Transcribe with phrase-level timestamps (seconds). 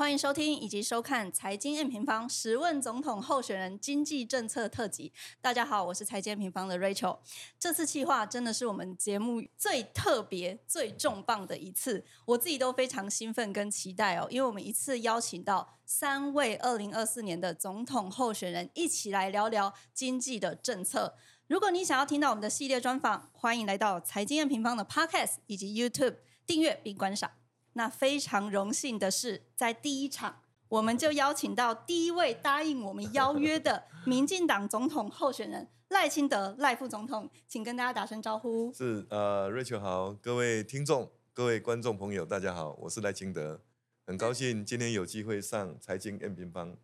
[0.00, 5.10] 欢迎收听以及收看《财经 M 平方十问总统候选人经济政策特辑》。
[5.42, 7.18] 大家好，我是财经 M 平方的 Rachel。
[7.58, 21.14] 这次企划真的是我们节目最特别、最重磅的一次，我自己都非常兴奋跟期待哦，因为我们一次邀请到三位二零二四年的总统候选人，一起来聊聊经济的政策。
[21.46, 27.30] 如果你想要听到我们的系列专访，欢迎来到财经 M 平方的 Podcast 以及 YouTube 订阅并观赏。
[27.74, 38.72] 那非常荣幸的是，在第一场，我们就邀请到第一位答应我们邀约的 民进党总统候选人赖清德赖副总统，请跟大家打声招呼。
[38.72, 43.60] 是呃，瑞秋好，各位听众、各位观众朋友，大家好，我是赖清德，
[44.06, 46.76] 很高兴今天有机会上财经 M 平方。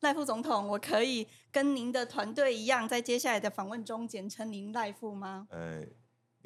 [0.00, 5.46] 赖副总统，我可以跟您的团队一样，在接下来的访问中简称您赖副吗？
[5.50, 5.86] 哎。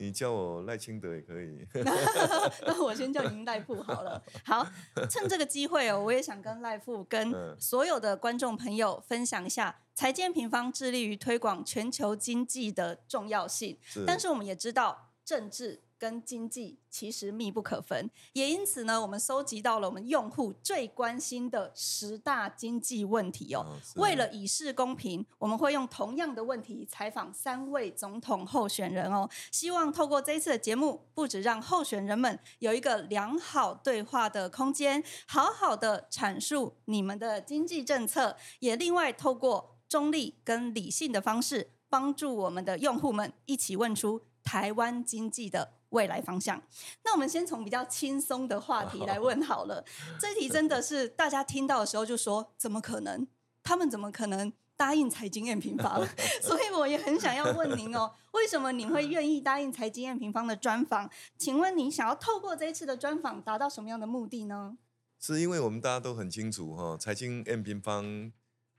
[0.01, 1.67] 你叫我赖清德也可以，
[2.65, 4.23] 那我先叫您赖富好了。
[4.45, 4.65] 好，
[5.11, 13.77] 趁这个机会哦，我也想跟赖富跟所有的观众朋友分享一下，财建平方致力于推广全球经济的重要性。
[14.07, 15.83] 但是我们也知道政治。
[15.99, 23.67] 跟经济其实密不可分，也因此呢，我们收集到了我们用户最关心的十大经济问题哦。
[23.97, 29.29] 为了以示公平，我们会用同样的问题采访三位总统候选人哦。
[29.51, 45.78] 希望透过这一次的节目，不止让候选人们有一个良好对话的空间，好好的阐述你们的经济政策，也另外透过中立跟理性的方式，帮助我们的用户们一起问出台湾经济的。
[45.91, 46.63] 未来方向，
[47.03, 49.85] 那我们先从比较轻松的话题来问好了。
[50.21, 53.27] 这题真的是大家听到的时候就说：怎么可能？
[53.63, 56.07] 他们怎么可能答应财经验平方？
[56.43, 61.11] 所以我也很想要问您哦，为什么您会愿意答应财经验平方的专访？
[61.39, 64.77] 请问您想要透过这一次的专访达到什么样的目的呢？
[65.19, 68.31] 是因为我们大家都很清楚哈，财经 M 平方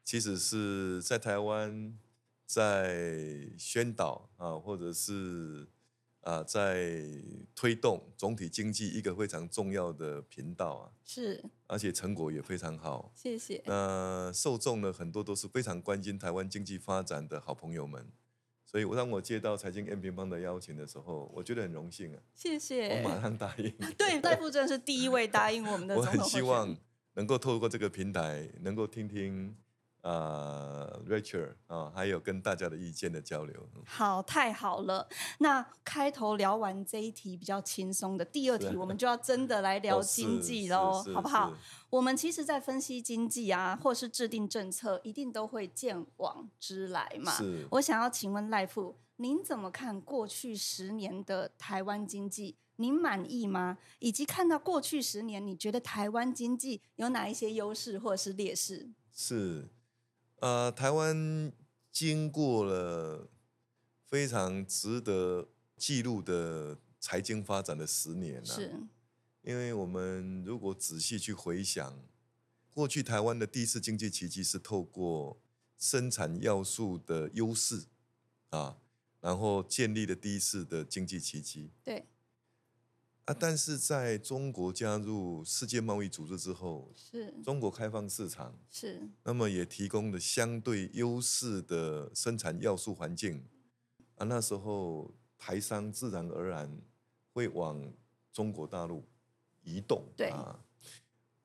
[0.04, 1.98] 其实是在台湾
[2.46, 5.68] 在宣导啊，或者是。
[6.30, 7.02] 啊，在
[7.56, 13.64] 推动总体经济一个非常重要的频道啊，是，而且成果也非常好，谢谢。
[13.66, 18.06] 那受众呢，很多都是非常关心台湾经济发展的好朋友们，
[18.64, 23.74] 所以我当我接到财经 M 平方的邀请的时候，我觉得很荣幸啊，谢谢，我马上答应。
[23.98, 26.78] 对，赖副真是第一位答应我们的， 我很希望
[27.16, 29.56] 能够透过这个平台，能够听听。
[30.02, 33.70] 呃，Rachel 啊，还有跟大家的意见的交流。
[33.86, 35.08] 好，太好了。
[35.40, 41.54] 那开头聊完这一题比较轻松的，第二题我们就要真的来聊经济喽， 好不好？
[41.90, 47.32] 我们其实，在分析经济啊，或是制定政策，一定都会见往知来嘛。
[47.34, 47.68] 是。
[47.72, 52.56] 我想要请问赖富，您怎么看过去十年的台湾经济？
[52.78, 53.78] 您满意吗？
[54.00, 58.90] 以及看到过去十年，你觉得台湾经济有哪一些优势或者是劣势？
[59.12, 59.68] 是。
[60.42, 61.52] 呃，台湾
[61.92, 63.30] 经过了
[64.06, 68.46] 非常值得记录的财经发展的十年了。
[68.46, 68.74] 是，
[69.42, 72.00] 因为我们如果仔细去回想，
[72.70, 75.42] 过去台湾的第一次经济奇迹是透过
[75.78, 77.86] 生产要素的优势
[78.50, 78.78] 啊，
[79.20, 81.72] 然后建立了第一次的经济奇迹。
[81.84, 82.06] 对。
[83.30, 83.36] 啊！
[83.40, 93.46] 但是在中国加入世界贸易组织之后，是中国开放市场，是那么也提供了相对优势的生产要素环境
[94.16, 94.26] 啊。
[94.26, 96.82] 那时候台商自然而然
[97.32, 97.94] 会往
[98.34, 99.06] 中国大陆
[99.62, 100.60] 移动，对啊。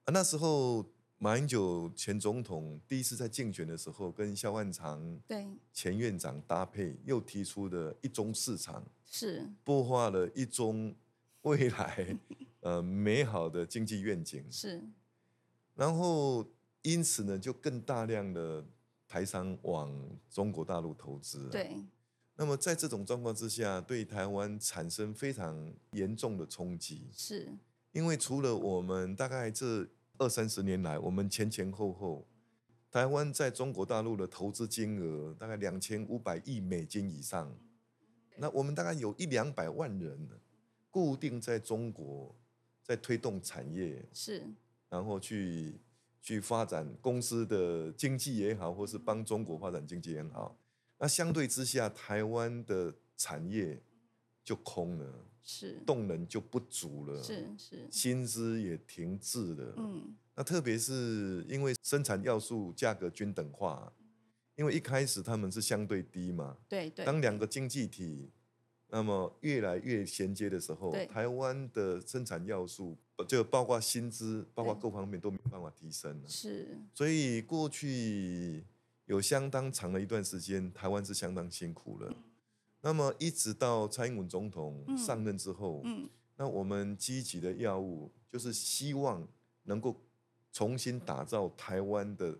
[0.04, 0.86] 啊，那时候
[1.18, 10.96] 马英九前总统第一次在竞选的时候，跟萧万长对前院长搭配，又提出的一中市场，是擘画了一中。
[11.44, 12.18] 未来，
[12.60, 14.82] 呃，美好的经济愿景是，
[15.74, 16.46] 然后
[16.82, 18.64] 因此呢，就更大量的
[19.06, 19.90] 台商往
[20.30, 21.48] 中国大陆投资。
[21.50, 21.76] 对。
[22.36, 27.08] 那么在这种状况之下，对台湾产生非常严重的冲击。
[27.12, 27.48] 是。
[27.92, 29.86] 因为除了我们大概这
[30.18, 32.26] 二三十年来，我们前前后后，
[32.90, 37.54] 台湾在中国大陆的投资金额大概两千五百亿美金以上，
[38.38, 40.28] 那我们大概有一两百万人。
[40.94, 42.32] 固定在中国，
[42.80, 44.40] 在推动产业是，
[44.88, 45.80] 然后去
[46.22, 50.56] 去发展公司的经济也好，或是帮中国发展经济也好。
[50.98, 53.82] 那相对之下，台湾的产业
[54.44, 59.74] 就空了，是动能就不足了，是是，薪资也停滞了。
[59.76, 63.92] 嗯，那特别是因为生产要素价格均等化，
[64.54, 68.30] 因为一开始他们是相对低嘛，对对，当两个经济体。
[68.88, 72.96] 那么越来越衔接的时候，台湾的生产要素
[73.26, 76.28] 就包括薪资，包括各方面都没有办法提升了。
[76.28, 78.64] 是，所以过去
[79.06, 82.14] 有相当长的一段时间，台湾是相当辛苦了。
[82.82, 89.26] 那么一直到蔡英文总统上任之后，嗯，那我们积极的药物就是希望
[89.64, 90.00] 能够
[90.52, 92.38] 重新打造台湾的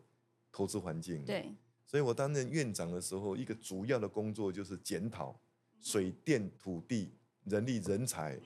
[0.53, 1.25] 投资环境。
[1.25, 1.51] 对，
[1.87, 5.35] 所以我担任院长的时候，一个主要的工作就是检讨
[5.85, 7.13] 水电、土地、
[7.45, 8.41] 人力、人才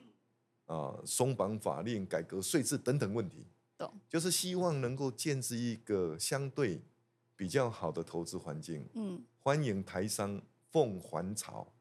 [0.67, 3.47] 啊，松绑法令、改革税制等等问题。
[3.79, 6.83] 懂，就是希望能够建设一个相对
[7.37, 10.43] 比较好的投资环境，嗯，欢迎台商
[10.73, 11.73] 凤还巢。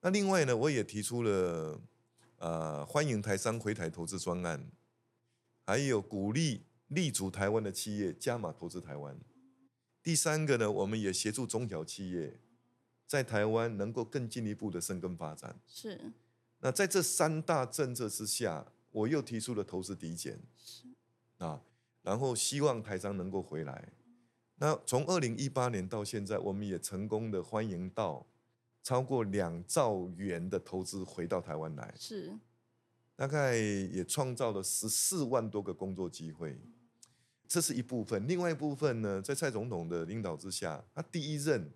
[0.00, 1.78] 那另外呢，我也提出了
[2.38, 4.70] 呃欢迎台商回台投资专案，
[5.66, 9.20] 还有鼓励立足台湾的企业加码投资台湾。
[10.02, 12.40] 第三个呢，我们也协助中小企业
[13.08, 15.58] 在台湾能够更进一步的生根发展。
[15.66, 16.12] 是，
[16.60, 20.84] 那在这三大政策之下，我又提出了投资抵减，是
[21.38, 21.62] 啊，
[22.02, 23.92] 然后希望台商能够回来。
[24.56, 28.26] 那从二零一八年到现在，我们也成功的欢迎到
[28.82, 32.36] 超过两兆元的投资回到台湾来，是，
[33.16, 36.60] 大概也创造了十四万多个工作机会。
[37.46, 41.72] 这是一部分，另外一部分呢，在蔡总统的领导之下，他第一任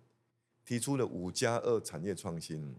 [0.65, 2.75] 提出了五加二产业创新，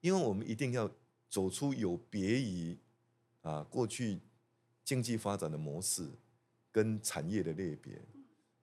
[0.00, 0.90] 因为我们一定要
[1.28, 2.78] 走出有别于
[3.42, 4.20] 啊过去
[4.84, 6.08] 经济发展的模式
[6.70, 8.00] 跟产业的类别，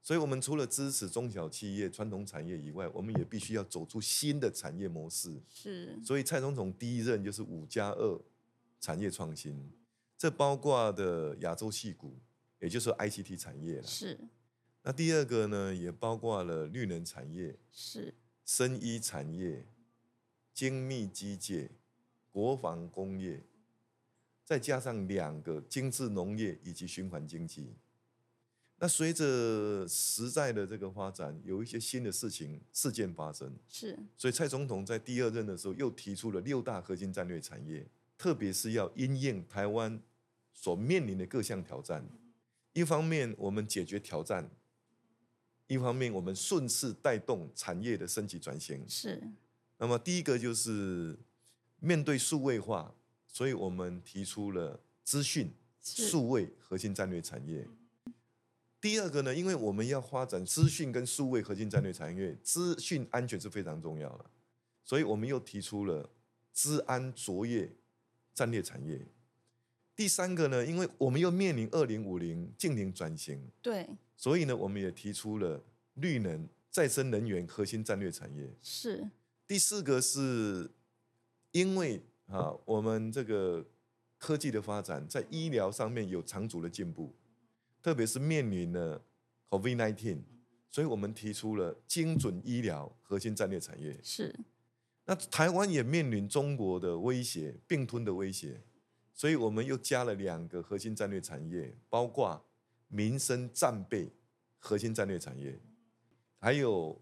[0.02, 5.42] 所以我们除了支持中小企业、传统产业以外，我们也必须要走出新的产业模式。
[5.50, 8.22] 是，所以蔡总统第一任就是五加二
[8.80, 9.72] 产业创新，
[10.18, 12.20] 这包括的亚洲戏股。
[12.60, 13.84] 也就是 ICT 产业了。
[13.84, 14.18] 是。
[14.84, 18.14] 那第二个呢，也包括了绿能产业、是。
[18.46, 19.66] 生医产业、
[20.54, 21.70] 精密机械、
[22.30, 23.42] 国防工业，
[24.44, 27.74] 再加上两个精致农业以及循环经济。
[28.80, 33.56] 那随着时代的这个发展，有一些新的事情事件发生。
[33.70, 33.98] 是。
[34.18, 37.88] 所以蔡总统在第二任的时候又提出了六大核心战略产业，
[38.18, 40.02] 特别是要因应台湾
[40.54, 42.06] 所面临的各项挑战。
[42.74, 44.50] 一方面我们解决挑战，
[45.68, 48.84] 一方面我们顺势带动产业的升级转型。
[48.88, 49.22] 是。
[49.78, 51.18] 那么第一个就是
[51.80, 52.94] 面对数位化，
[53.28, 55.52] 所以我们提出了资讯
[55.82, 57.68] 数位核心战略产业。
[58.80, 64.26] 第二个呢，因为我们要发展资讯跟数位核心战略产业，资讯安全是非常重要的，
[64.84, 66.10] 所以我们又提出了
[66.52, 67.72] 资安卓越
[68.34, 69.06] 战略产业。
[69.96, 75.64] 第三个呢，因为我们又面临二零五零净零转型，对，所以呢，我们也提出了
[75.96, 78.50] 绿能、再生能源核心战略产业。
[78.62, 79.10] 是。
[79.46, 80.72] 第四个是，
[81.52, 83.66] 因为啊，我们这个
[84.18, 87.14] 科技的发展在医疗上面有长足的进步，
[87.82, 89.04] 特别是面临了
[89.50, 90.20] COVID-19，
[90.70, 94.00] 所以我们提出了精准医疗核心战略产业。
[94.02, 94.34] 是。
[95.06, 98.62] 那台湾也面临中国的威胁，并吞的威胁。
[99.14, 102.44] 所以我们又加了两个核心战略产业，包括
[102.94, 104.12] 民生战备
[104.60, 105.60] 核心战略产业，
[106.38, 107.02] 还有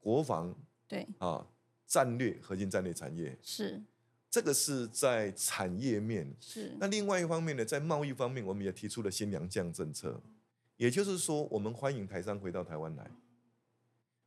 [0.00, 0.56] 国防
[0.88, 1.46] 对啊
[1.86, 3.82] 战略核心战略产业是
[4.30, 6.74] 这个是在产业面是。
[6.80, 10.22] 那另外一方面呢，在贸易方面，我们也提出了新粮降政策，
[10.78, 13.10] 也就是说，我们欢迎台商回到台湾来。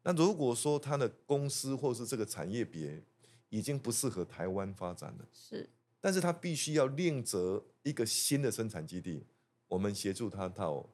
[0.04, 3.04] 那如果说他的公司或是这个产业别
[3.50, 5.68] 已经不适合台湾发展了，是。
[6.00, 9.26] 但是他必须要另择一个新的生产基地，
[9.70, 10.86] 我们协助他到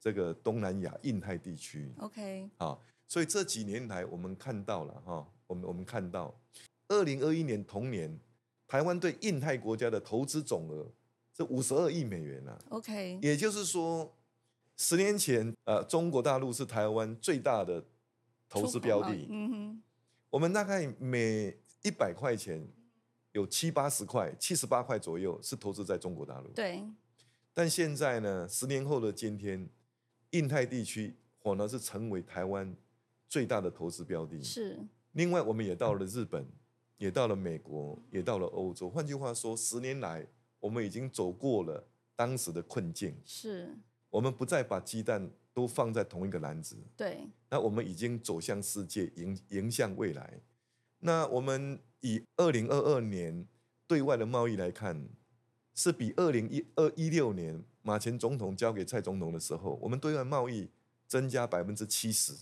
[0.00, 1.94] 这个东南亚、印太地区。
[1.98, 6.34] OK，好，所以这几年来我们看到了哈，我们我们看到，
[6.88, 8.18] 二零二一年同年，
[8.66, 10.90] 台湾对印太国家的投资总额
[11.36, 12.58] 是五十二亿美元啊。
[12.70, 14.12] OK，也就是说，
[14.76, 17.84] 十年前呃，中国大陆是台湾最大的
[18.48, 19.26] 投资标的。
[19.28, 19.82] 嗯哼，
[20.30, 22.66] 我们大概每一百块钱。
[23.34, 26.46] 有七八十块，七十八块左右是投资在中国大陆。
[26.50, 26.84] 对。
[27.54, 29.70] 但现在呢，十年后的今天，
[30.32, 32.76] 印太地区反而是成为台湾
[33.28, 34.42] 最大的投资标的。
[34.42, 34.78] 是。
[35.12, 36.46] 另外，我们也到了日本，
[36.98, 38.90] 也到了美国，也到了欧洲。
[38.90, 40.26] 换句话说，十年来
[40.60, 43.16] 我们已经走过了当时的困境。
[43.24, 43.74] 是。
[44.10, 46.76] 我们不再把鸡蛋都放在同一个篮子。
[46.96, 47.28] 对。
[47.48, 50.40] 那我们已经走向世界，迎迎向未来。
[50.98, 51.80] 那我们。
[52.06, 53.48] 以二零二二年
[53.86, 55.08] 对外的贸易来看，
[55.74, 60.70] 是比二零一二一六年马前总统交给蔡总统的时候，我们对外贸易
[61.06, 62.32] 增加百分之七十。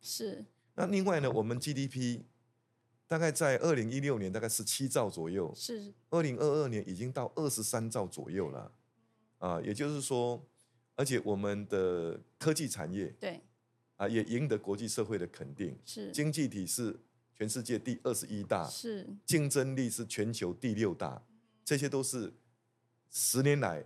[0.00, 0.44] 是。
[0.74, 2.22] 那另外呢，我们 GDP
[3.08, 5.92] 大概在二零一六年大概十七兆左右，是。
[6.10, 8.72] 二零二二年已经到二十三兆左右了。
[9.38, 10.42] 啊，也就是说，
[10.94, 13.40] 而且我们的科技产业对
[13.96, 16.98] 啊也赢得国际社会的肯定，是经济体是
[17.34, 21.22] 全世界第二十一大，是竞争力是全球第六大，
[21.64, 22.32] 这些都是
[23.10, 23.84] 十年来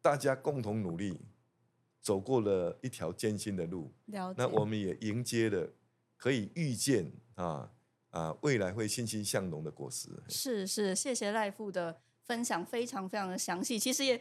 [0.00, 1.18] 大家共同努力
[2.00, 3.92] 走过了一条艰辛的路。
[4.06, 5.72] 那我们也迎接了
[6.16, 7.70] 可以预见啊
[8.10, 10.08] 啊未来会欣欣向荣的果实。
[10.28, 13.78] 是是，谢谢赖富的分享，非常非常的详细。
[13.78, 14.20] 其实也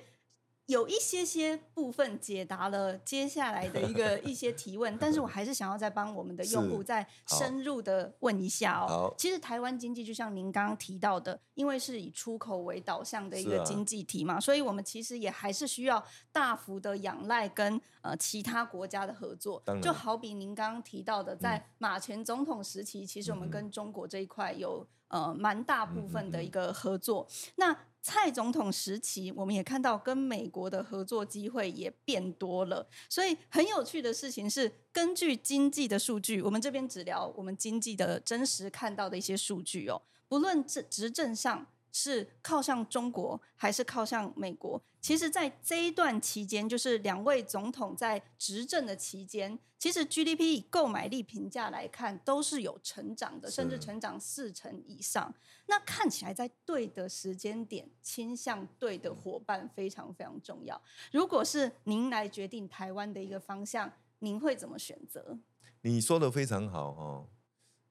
[0.67, 9.13] 有一些些部分解答了接下来的一个 一些提问，但是我还是想要再帮我们的用户再深入的问一下哦。
[9.17, 16.01] 其实台湾经济就像您刚刚提到的，因为是以出口为导向的一个经济体嘛，所以我们其实也还是需要
[16.31, 27.27] 大幅的仰赖跟呃其他国家的合作就好比您刚刚提到的，在嗯马前总统时期，其实我们跟中国这一块有呃蛮大部分的一个合作。
[27.55, 32.85] 那蔡总统时期，我们也看到跟美国的合作机会也变多了。
[33.07, 40.01] 所以很有趣的事情是，根据经济的数据，我们这边只聊我们经济的真实看到的一些数据哦。
[40.27, 55.33] 不论执执政上是靠向中国还是靠向美国，其实，在这一段期间，就是两位总统在执政的期间，其实 GDP 以购买力评价来看，都是有成长的，甚至成长四成以上。
[55.67, 60.81] 那看起来在对的时间点倾向对的伙伴非常非常重要。
[61.11, 65.37] 如果是您来决定台湾的一个方向，您会怎么选择？
[65.81, 67.27] 你说的非常好哦，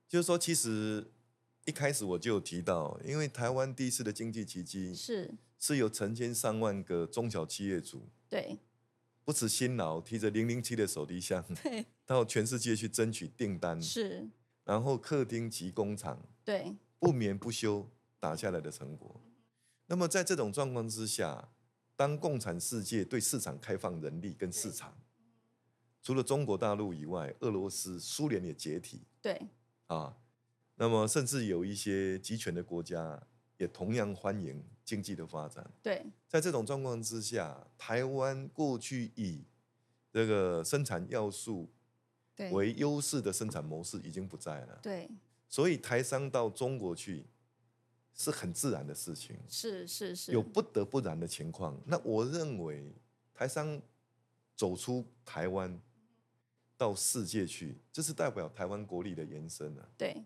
[0.09, 1.12] 就是说，其实
[1.64, 5.35] 一开始我就有提到，因为台湾第一次的经济奇迹是。
[5.64, 8.59] 是有成千上万个中小企业主对。
[9.25, 11.87] 不辞辛劳，提着零零七的手提箱对。
[12.04, 14.28] 到全世界去争取订单，是，
[14.64, 16.75] 然后客厅及工厂对。
[16.99, 17.88] 不眠不休
[18.19, 19.21] 打下来的成果。
[19.87, 21.52] 那么在这种状况之下，
[21.95, 25.00] 当共产世界对市场开放人力跟市场，
[26.02, 29.40] 除了中国大陆以外，俄罗斯、苏联也解体对。
[29.87, 30.16] 啊。
[30.76, 33.21] 那么甚至有一些集权的国家
[33.57, 35.69] 也同样欢迎经济的发展。
[35.83, 39.45] 对在这种状况之下，台湾过去以
[40.11, 41.71] 这个生产要素
[42.35, 44.79] 对为优势的生产模式已经不在了。
[44.83, 45.09] 对，
[45.49, 47.26] 所以台商到中国去
[48.14, 51.81] 是很自然的事情，是是是，有不得不然的情况。
[51.87, 52.95] 那我认为
[53.33, 53.81] 台商
[54.57, 55.81] 走出台湾
[56.76, 60.25] 到世界去，这是代表台湾国力的延伸啊对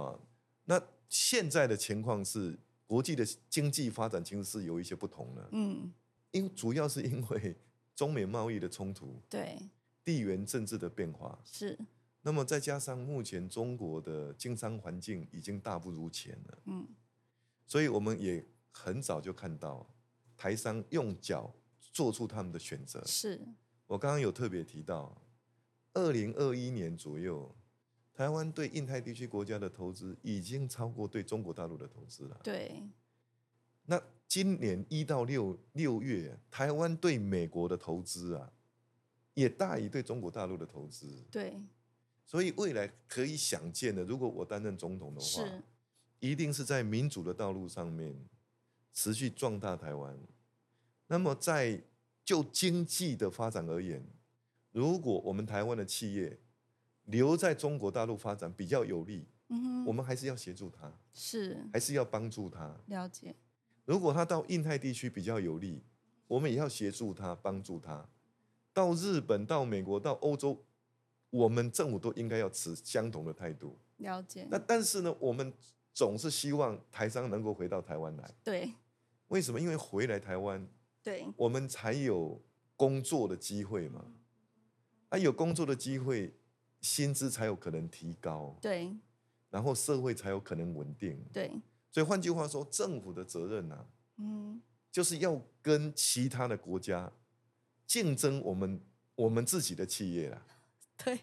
[0.00, 0.18] 啊。
[0.64, 5.92] 那现在的情况是，国际的经济发展其实是有一些不同的，嗯
[6.32, 7.56] 因主要是因为
[7.94, 9.58] 中美贸易的冲突、对
[10.04, 11.78] 地缘政治的变化，是
[12.22, 16.58] 那么再加上目前中国的经商环境已经大不如前了。
[16.66, 16.86] 嗯
[17.64, 19.88] 所以我们也很早就看到
[20.36, 23.02] 台商用脚做出他们的选择。
[23.06, 23.40] 是
[23.86, 25.20] 我刚刚有特别提到，
[25.94, 27.52] 二零二一年左右，
[28.16, 32.40] 台湾对印太地区国家的投资已经超过对中国大陆的投资了。
[32.42, 32.82] 对
[33.84, 38.50] 那今年一到六六月，台湾对美国的投资啊，
[39.34, 41.22] 也大于对中国大陆的投资。
[41.30, 41.60] 对
[42.24, 45.62] 所以未来可以想见的，如果我担任总统的话，是
[46.18, 48.18] 一定是在民主的道路上面
[48.94, 50.18] 持续壮大台湾。
[51.06, 51.80] 那么在
[52.24, 54.04] 就经济的发展而言，
[54.72, 56.40] 如果我们台湾的企业
[57.06, 62.78] 留在中国大陆发展比较有利，嗯哼我们还是要协助他，是还是要帮助他。
[62.86, 63.34] 了解
[63.84, 65.82] 如果他到印太地区比较有利，
[66.26, 68.08] 我们也要协助他，帮助他。
[68.72, 70.62] 到日本、到美国、到欧洲，
[71.30, 73.78] 我们政府都应该要持相同的态度。
[73.98, 75.52] 了解那但是呢，我们
[75.94, 78.34] 总是希望台商能够回到台湾来。
[78.44, 78.70] 对
[79.28, 79.58] 为什么？
[79.60, 80.68] 因为回来台湾，
[81.02, 82.42] 对我们才有
[82.76, 84.04] 工作的机会嘛。
[85.08, 86.34] 啊，有工作的机会，
[86.86, 88.96] 薪资才有可能提高，对。
[89.50, 91.18] 然后社会才有可能稳定。
[91.32, 91.50] 对。
[91.90, 93.86] 所以换句话说，政府的责任啊，
[94.18, 94.62] 嗯。
[94.92, 97.12] 就是要跟其他的国家
[97.86, 98.80] 竞争我们
[99.14, 100.46] 我们自己的企业啦，
[101.04, 101.20] 对。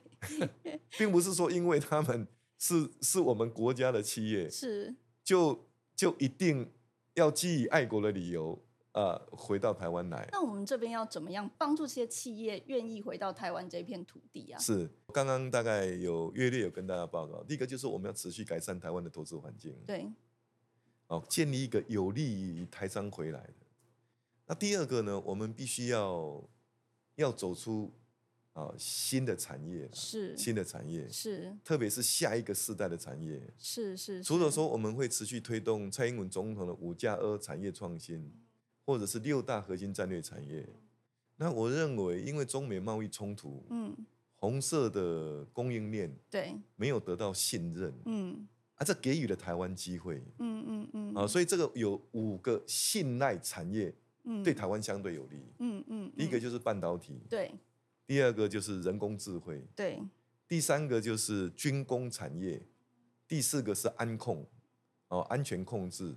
[0.97, 2.27] 并不是说因为他们
[2.59, 4.93] 是是我们国家的企业，是。
[5.23, 6.71] 就就一定
[7.13, 8.61] 要基于爱国的理由，
[8.93, 10.27] 呃，回到台湾来。
[10.31, 14.59] 那我们这边要怎么样帮助这些企业愿意回到台湾这片土地啊？
[14.59, 20.11] 是，刚刚大概有略略有跟大家报告，第一个就是我们要持续改善台湾的投资环境，对
[21.07, 23.53] 哦，建立一个有利于台商回来的。
[24.45, 26.43] 那第二个呢，我们必须要
[27.15, 27.91] 要走出
[28.53, 33.41] 啊、新的产业，是新的产业，是特别是下一个世代的产业。
[33.57, 38.31] 是是，除了是说我们会持续推动蔡英文总统的五加二产业创新，
[38.85, 40.67] 或者是六大核心战略产业。
[41.35, 43.93] 那我认为，因为中美贸易冲突，嗯，
[44.35, 46.53] 红色的供应链对。
[46.75, 53.93] 没有得到信任，嗯，啊，这给予了台湾机会，嗯嗯嗯，啊，所以这个有五个信赖产业，
[54.25, 57.51] 嗯，对台湾相对有利，嗯嗯，第一个就是半导体，对，
[58.05, 59.99] 第二个就是人工智慧，对，
[60.47, 62.61] 第三个就是军工产业，
[63.27, 64.45] 第四个是安控，
[65.07, 66.15] 哦，安全控制，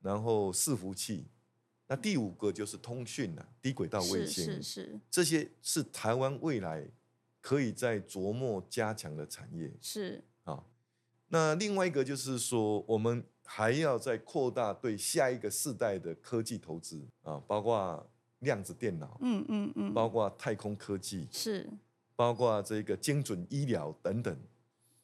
[0.00, 1.26] 然后伺服器。
[1.88, 6.84] 那第五个就是通讯了，低轨道卫星，是是，这些是台湾未来
[7.40, 9.72] 可以在琢磨加强的产业。
[9.80, 10.64] 是啊，
[11.28, 21.70] 那另外一个就是说，我们还要再扩大对下一个世代的科技投资啊，包括量子电脑，嗯嗯嗯，包括太空科技，是，
[22.16, 24.36] 包括这个精准医疗等等，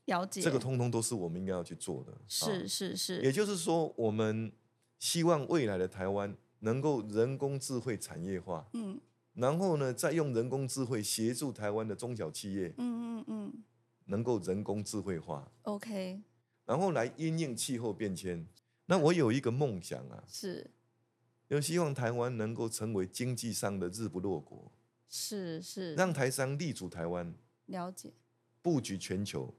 [0.07, 2.13] 了解，这个通通都是我们应该要去做的。
[2.27, 4.51] 是是是，也就是说，我们
[4.99, 6.37] 希望未来的台湾。
[6.63, 9.01] 能够人工智慧产业化，嗯，
[9.35, 13.65] 然后呢，再用人工智慧协助台湾的中小企业，嗯嗯嗯，
[14.07, 16.23] 能够人工智慧化，OK，
[16.65, 18.47] 然后来因应气候变迁。
[18.87, 20.71] 那我有一个梦想啊，是，
[21.49, 24.71] 就希望台湾能够成为经济上的日不落国，
[25.09, 27.35] 是是，让台商立足台湾，
[27.67, 28.13] 了解，
[28.61, 29.53] 布局全球，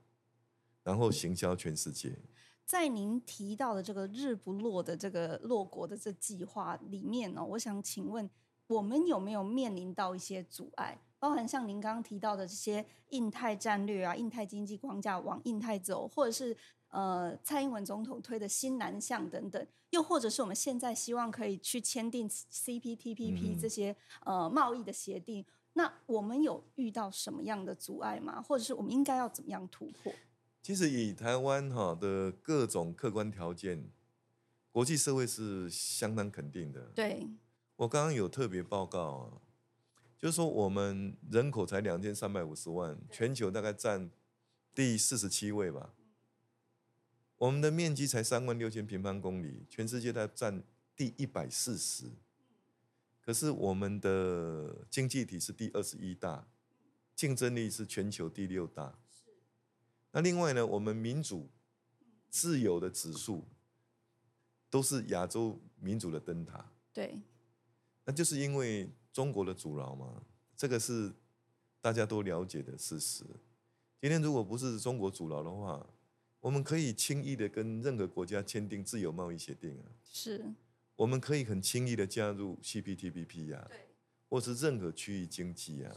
[0.83, 2.17] 然后行销全世界。
[2.65, 8.29] 在您提到的这个“日不落”的这个落国的这计划里面呢，我想请问，
[8.67, 10.99] 我们有没有面临到一些阻碍？
[11.19, 16.55] 包含像您刚刚提到的这些印太战略啊、印太经济框架往印太走，或者是
[16.89, 28.41] 呃蔡英文总统推的新南向等等，又或者是我们现在希望可以去签订 CPTPP 这些呃贸易的协定，那我们有遇到什么样的阻碍吗？
[28.41, 30.11] 或者是我们应该要怎么样突破？
[30.63, 33.91] 其实以台湾哈的各种客观条件，
[34.71, 36.89] 国际社会是相当肯定的。
[36.95, 37.27] 对，
[37.75, 39.41] 我刚刚有特别报告啊，
[40.17, 44.09] 就是说我们人口才两千三百五十万，全球大概占
[44.73, 45.93] 第四十七位吧。
[47.39, 50.63] 我们的面积才三万六千平方公里，全世界在占
[50.95, 52.05] 第一百四十。
[53.19, 56.47] 可是我们的经济体是第二十一大，
[57.13, 58.97] 竞争力是全球第六大。
[60.13, 61.49] 那另外呢，我们民主、
[62.29, 63.43] 自由的指数
[64.69, 66.71] 都是亚洲民主的灯塔。
[66.93, 67.19] 对，
[68.05, 70.23] 那就是因为中国的阻挠嘛，
[70.55, 71.11] 这个是
[71.81, 73.25] 大家都了解的事实。
[73.99, 75.89] 今天如果不是中国阻挠的话，
[76.39, 79.85] 我们可以轻易的跟任何国家签订自由贸易协定啊。
[80.03, 80.53] 是，
[80.95, 83.67] 我们可以很轻易的加入 CPTPP 呀，
[84.29, 85.95] 或是任何区域经济呀。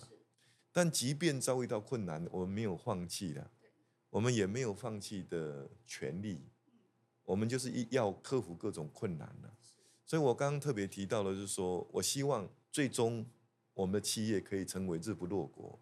[0.72, 3.50] 但即便遭遇到困难，我们没有放弃的。
[4.16, 6.40] 我们也没有放弃的权利，
[7.22, 9.55] 我们就是一要克服各种困难了。
[10.07, 13.26] 所以我刚刚特别提到了，就是说我希望最终
[13.74, 15.79] 我们的企业可以成为日不落国，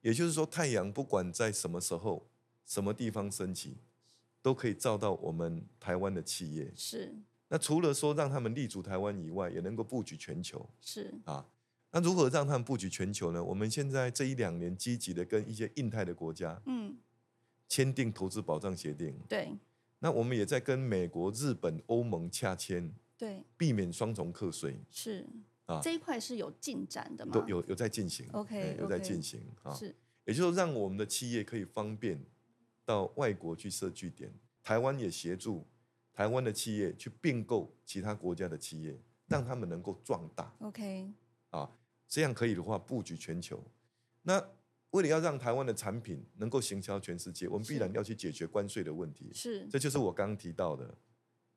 [0.00, 2.26] 也就是说太阳不管在什么时候、
[2.64, 3.76] 什么地方升起，
[4.40, 6.72] 都可以照到我们台湾的企业。
[6.74, 7.14] 是。
[7.48, 10.66] 那除了说让他们立足台湾以外，也能够布局全球。
[10.80, 11.12] 是。
[11.26, 11.46] 啊，
[11.90, 13.44] 那如何让他们布局全球呢？
[13.44, 16.96] 我们现在这一两年积极的跟一些印太的国家，嗯。
[17.68, 19.56] 签订投资保障协定，对。
[20.00, 24.80] 那我们也在跟美国、日本、欧盟洽签，对，避免双重课税。
[24.90, 25.26] 是
[25.66, 27.32] 啊，这一块是有进展的吗？
[27.32, 29.74] 都有有在进行，OK，有在进行啊。
[29.74, 32.24] 是，也就是让我们的企业可以方便
[32.84, 35.66] 到外国去设据点，台湾也协助
[36.14, 40.54] 台湾的企业去并购其他国家的企业，让他们能够壮大。
[40.60, 41.12] OK，
[41.50, 41.68] 啊，
[42.06, 43.60] 这样可以的话布局全球。
[44.22, 44.40] 那
[44.90, 49.30] 为了要让台湾的产品能够行销全世界，我们必然要去解决关税的问题。
[49.34, 50.94] 是，这就是我刚刚提到的，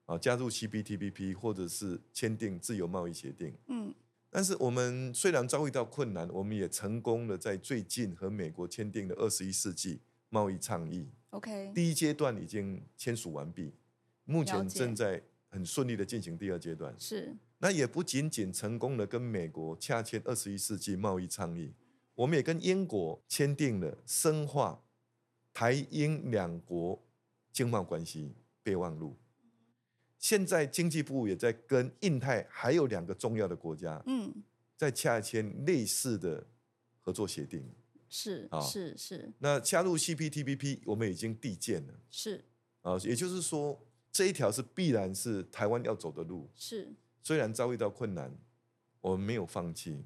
[0.05, 3.55] 啊，加入 CPTPP 或者是签订自由贸易协定。
[3.67, 3.93] 嗯，
[4.29, 11.07] 但是我们虽然遭遇到困难，我们也成功的在最近和美国签订了二十一世纪贸易倡议。
[11.29, 13.73] OK，第一阶段已经签署完毕，
[14.25, 16.93] 目前正在很顺利的进行第二阶段。
[16.99, 21.71] 是，那也不仅仅成功的跟美国洽签二十一世纪贸易倡议。
[22.15, 24.83] 我们也跟英国签订了深化
[25.53, 27.01] 台英两国
[27.51, 29.17] 经贸关系备忘录。
[30.17, 34.43] 现在经济部也在跟印太还有两个重要的国家，嗯，
[34.77, 36.45] 在洽签类似的
[36.99, 37.67] 合作协定。
[38.07, 39.31] 是啊，是是。
[39.39, 41.93] 那加入 CPTPP，我们已经递件了。
[42.11, 42.43] 是
[42.81, 46.49] 啊，也就是说，这一条是必然是台湾要走的路。
[46.55, 46.93] 是，
[47.23, 48.37] 虽然遭遇到困难，
[48.99, 50.03] 我们没有放弃。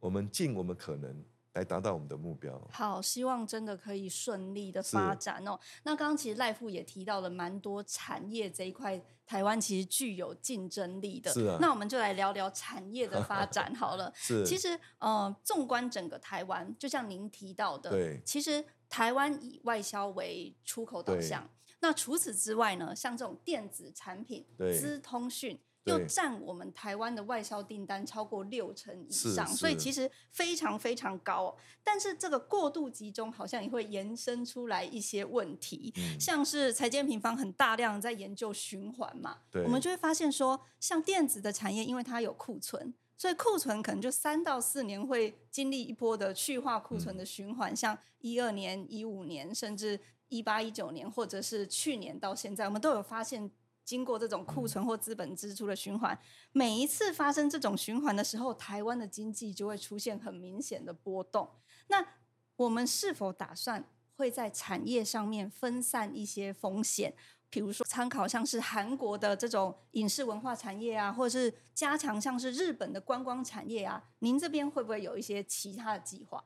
[0.00, 2.60] 我们尽我们可能来达到我们的目标。
[2.72, 5.58] 好，希望真的可以顺利的发展哦。
[5.82, 11.30] 那刚刚其实赖富也提到了蛮多产业这一块，台湾其实具有竞争力的。
[11.32, 11.58] 是啊。
[11.60, 14.12] 那我们就来聊聊产业的发展 好了。
[14.14, 14.46] 是。
[14.46, 21.48] 其实呃，纵观整个台湾，就像您提到的，对，其实台湾以外销为出口导向。
[21.80, 25.58] 那除此之外呢，像这种电子产品、资通讯。
[25.84, 31.56] 又占我们台湾的外销订单超过六成以上，所以其实非常非常高。
[31.82, 53.50] 但是这个过度集中好像也会延伸出来一些问题， 像是财建平方很大量在研究循环嘛，我们就会发现说，像电子的产业，因为它有库存，所以库存可能就三到四年会经历一波的去化库存的循环，像一二年、一五年，甚至一八一九年，或者是去年到现在，我们都有发现。
[53.90, 56.16] 经过这种库存或资本支出的循环，
[56.52, 61.50] 每一次发生这种循环的时候，台湾的经济就会出现很明显的波动。
[61.88, 62.06] 那
[62.54, 67.12] 我们是否打算会在产业上面分散一些风险？
[67.48, 76.44] 比如说参考像是韩国的这种影视文化产业啊，或者是加强像是日本的观光产业啊，您这边会不会有一些其他的计划？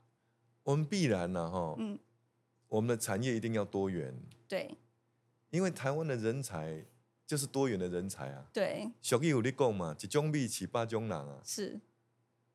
[0.63, 1.99] 我们必然呢，哈，嗯，
[2.69, 4.79] 我们的产业一定要多元，对，
[5.51, 6.87] 因为台湾的人才。
[7.27, 8.45] 就是多元的人才啊！
[8.53, 11.41] 对，俗语有你讲嘛，一种米饲八种人啊。
[11.43, 11.81] 是，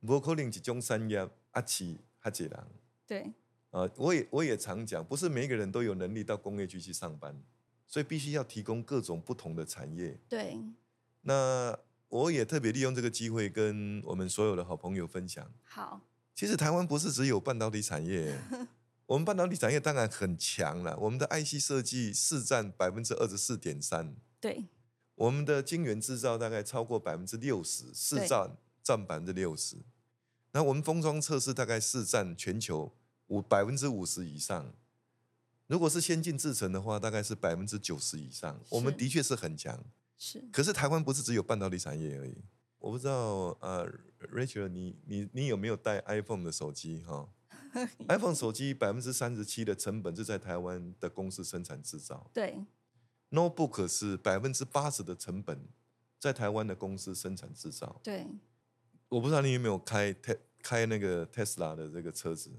[0.01, 2.67] 无可能一种产业啊饲哈几人。
[3.07, 3.33] 对。
[3.71, 7.39] 啊，我也我也常讲，不是每一个人都有能力到工业区去上班，
[7.87, 10.19] 所以必须要提供各种不同的产业。
[10.27, 10.57] 对。
[11.21, 11.77] 那
[12.07, 15.51] 我也特别利用这个机会跟我们所有的好朋友分享。
[15.63, 16.01] 好。
[16.35, 18.39] 其实台湾不是只有半导体产业，
[19.07, 20.97] 我们半导体产业当然很强了。
[20.97, 24.15] 我们的 IC 设计市占百分之二十四点三。
[24.39, 24.69] 对，
[25.15, 29.77] 我们的晶圆制造大概超过百分之六十，市占占百分之六十。
[30.51, 32.91] 那我们封装测试大概是占全球
[33.27, 34.73] 五百分之五十以上。
[35.67, 38.59] 如果是先进制程的话，大概是百分之九十以上。
[38.69, 39.83] 我们的确是很强。
[40.17, 40.43] 是。
[40.51, 42.35] 可是台湾不是只有半导体产业而已。
[42.79, 43.85] 我不知道呃
[44.33, 47.29] ，Rachel，你你你有没有带 iPhone 的手机哈？
[48.09, 52.31] iPhone 手机百分之三十七的成本是在台湾的公司生产制造。
[52.33, 52.65] 对。
[53.31, 55.67] Notebook 是百分之八十的成本
[56.17, 57.99] 在台湾的公司生产制造。
[58.03, 58.25] 对，
[59.07, 60.15] 我不知道你有没有开
[60.61, 62.51] 开那个 Tesla 的这个车子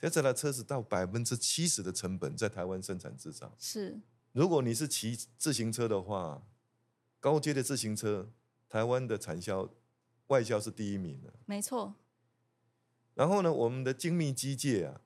[0.00, 3.54] ，Tesla 车子到百分之七十的成本在台湾生产制造。
[3.58, 4.00] 是，
[4.32, 6.42] 如果你是骑自行车的话，
[7.20, 8.30] 高阶的自行车，
[8.68, 9.68] 台湾的产销
[10.28, 11.32] 外销是第一名的。
[11.44, 11.94] 没错。
[13.14, 15.02] 然后呢，我们的精密机械啊。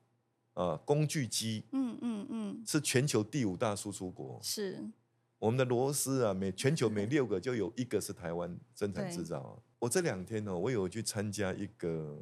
[0.54, 4.38] 啊，工具机，嗯嗯嗯，是全球第五大输出国。
[4.42, 4.90] 是，
[5.38, 9.62] 我们的螺丝啊，每全球每六个就有一个是台湾生产制造。
[9.78, 12.18] 我这两天呢，我有去参加一个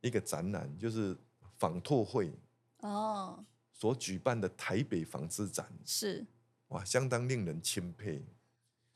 [0.00, 1.16] 一个展览，就是
[1.58, 2.32] 纺拓会
[2.78, 5.70] 哦所举办的台北纺织展。
[5.84, 6.26] 是，
[6.68, 8.24] 哇，相当令人钦佩。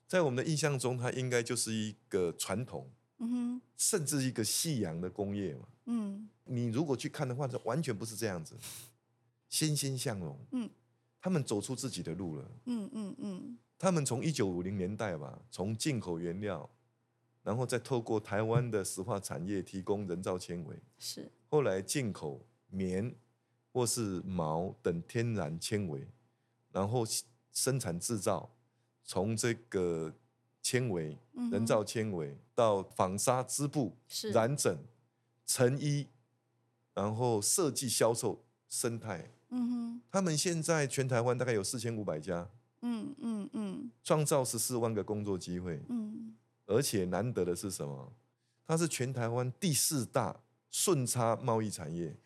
[0.08, 2.88] 在我们的印象中，它应该就是一个传统，
[3.18, 6.28] 嗯哼，甚至一个夕阳的工业嘛，嗯。
[6.48, 8.56] 你如果去看的话，这完全不是这样子，
[9.48, 10.38] 欣欣向荣。
[10.52, 10.70] 嗯，
[11.20, 12.50] 他们走出自己的路了。
[12.66, 16.70] 嗯嗯嗯，他们从一九五零年代吧，从进口原料，
[17.42, 23.12] 然后再透过台湾的石化产业提供人造纤维，是后来进口棉
[23.72, 26.06] 或是毛等天然纤维，
[26.70, 27.04] 然后
[27.52, 28.54] 生产制造，
[29.02, 30.14] 从这个
[30.66, 31.16] 纤维、
[31.52, 33.96] 人造纤维到纺纱织布、
[34.32, 34.78] 染整、
[35.46, 36.08] 成衣。
[36.92, 42.48] 然后设计、销售、生态，嗯哼，他们现在全台湾大概有四千五百家，
[42.80, 48.14] 嗯嗯嗯，创造十四万个工作机会，嗯，而且难得的是什么？
[48.66, 52.16] 它是全台湾第四大顺差贸易产业，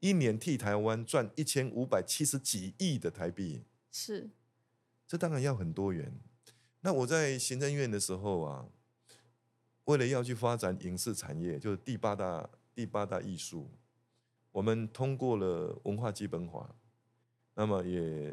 [0.00, 4.28] 一年替台湾赚一千五百七十几亿的台币，是，
[5.06, 6.12] 这当然要很多元。
[6.86, 8.64] 那我在行政院的时候啊，
[9.86, 13.68] 为了要去发展影视产业，就是第八大第八大艺术。
[14.52, 16.72] 我们通过了文化基本法，
[17.54, 18.32] 那么也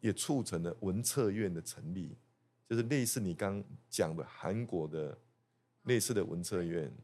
[0.00, 2.14] 也促成了文策院的成立，
[2.68, 5.16] 就是类似你刚讲的韩国的
[5.84, 6.94] 类似的文策院。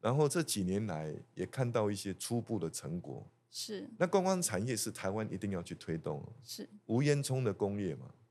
[0.00, 3.28] 然后这几年来也看到一些初步的成果。
[3.50, 3.90] 是。
[3.98, 6.24] 那观光产业是台湾一定要去推动。
[6.44, 6.68] 是。
[6.86, 8.21] 无烟囱的工业嘛，那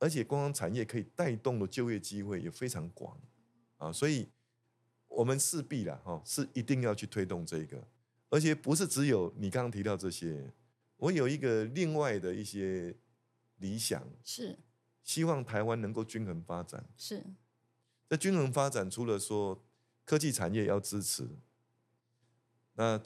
[0.00, 3.16] 而且观光产业可以带动的就业机会也非常广
[3.76, 4.26] 啊，所以
[5.06, 7.86] 我们势必啦哈是一定要去推动这个。
[8.30, 10.52] 而且不是只有你刚刚提到这些，
[10.96, 12.96] 我有一个另外的一些
[13.58, 14.56] 理想，是
[15.02, 16.84] 希望台湾能够均衡发展。
[16.96, 17.22] 是，
[18.08, 19.62] 在均衡发展，除了说
[20.04, 21.28] 科技产业要支持，
[22.74, 23.02] 那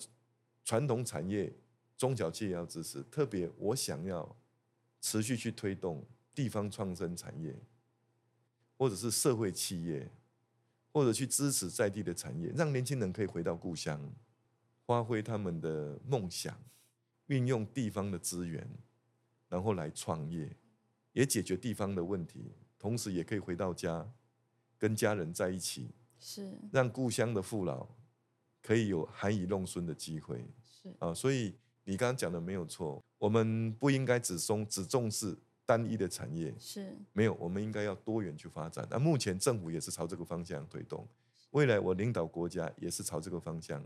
[0.62, 1.52] 传统产业、
[1.96, 4.36] 中小企业要支持，特别我想要
[5.00, 7.54] 持续去推动地方创生产业，
[8.76, 10.10] 或者是社会企业，
[10.92, 14.12] 或者去支持在地的产业，让年轻人可以回到故乡，
[14.84, 16.58] 发挥他们的梦想，
[17.26, 18.68] 运用地方的资源，
[19.48, 20.56] 然后来创业，
[21.12, 24.06] 也解决地方的问题，同时也可以回到家，
[24.78, 27.86] 跟家人在一起，是让故乡的父老
[28.60, 30.44] 可以有含饴弄孙的机会。
[30.64, 35.36] 是啊，所以你刚刚讲的没有错，我们不应该只松只重视
[35.66, 38.86] 单一的产业，是没有，我们应该要多元去发展。
[38.90, 41.06] 那目前政府也是朝这个方向推动，
[41.50, 43.84] 未来我领导国家也是朝这个方向。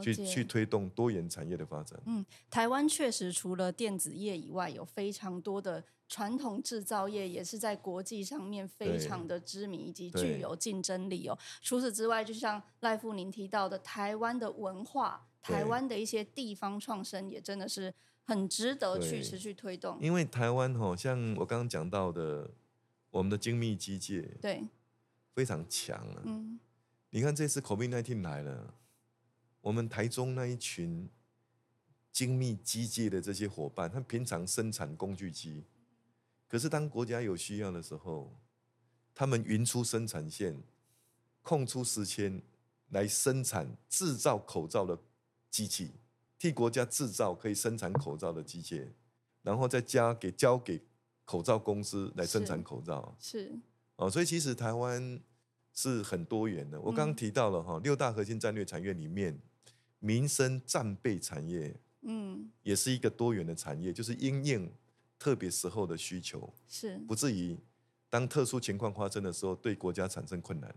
[0.00, 2.00] 去去推动多元产业的发展。
[2.06, 11.38] 嗯，台湾确实除了电子业以外，有非常多的传统制造业，也是在国际上面非常的知名以及具有竞争力哦。
[11.60, 17.92] 除此之外，就像赖富您提到的，台湾的文化、台湾的一些地方创生，也真的是
[18.24, 19.98] 很值得去持续推动。
[20.00, 22.50] 因为台湾哈，像我刚刚讲到的，
[23.10, 24.64] 我们的精密机械对，
[25.34, 26.22] 非常强啊。
[26.24, 26.58] 嗯，
[27.10, 28.74] 你看这次 COVID-19 来了，
[29.60, 31.08] 我们台中那一群
[32.12, 35.64] 精密机械的这些伙伴，他平常生产工具机，
[36.48, 38.32] 可是当国家有需要的时候，
[39.14, 40.62] 他们匀出生产线，
[41.42, 42.40] 空出时间
[42.90, 44.98] 来生产制造口罩的
[45.50, 45.90] 机器，
[46.44, 48.86] 替国家制造可以生产口罩的机械，
[49.42, 50.78] 然后再加给交给
[51.24, 53.16] 口罩公司来生产口罩。
[53.18, 53.58] 是
[53.96, 55.18] 哦，所以其实台湾
[55.72, 56.78] 是很多元的。
[56.78, 59.40] 我刚刚嗯提到了哈、六大核心战略产业里面，
[60.00, 64.70] 民生战备产业嗯也是一个多元的产业，就是因应
[65.18, 67.56] 特别时候的需求，是不至于
[68.10, 70.74] 当特殊情况发生的时候对国家产生困难。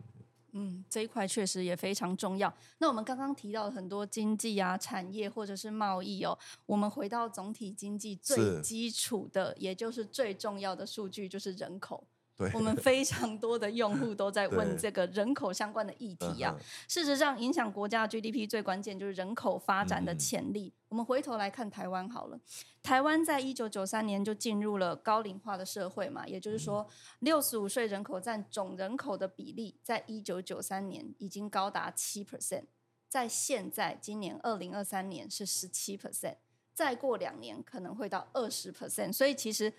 [0.60, 2.52] 嗯，这一块确实也非常重要。
[2.80, 12.04] 那我们刚刚提到很多经济啊、产业或者是贸易哦，我们回到总体经济最基础的，也就是最重要的数据，就是人口。
[12.38, 16.56] 对，我们非常多的用户都在问这个人口相关的议题啊。
[16.88, 20.72] 事实上，影响国家 GDP 最关键就是人口发展的嗯潜力。
[20.88, 22.40] 我们回头来看台湾好了，
[22.84, 26.88] 台湾在一九九三年就进入了高龄化的社会嘛，也就是说，
[27.20, 32.66] 六十五岁人口占总人口的比例，在一九九三年已经高达七 percent，
[33.10, 36.36] 在现在今年二零二三年是十七 percent，
[36.76, 39.74] 再过两年可能会到二十 percent，所以其实。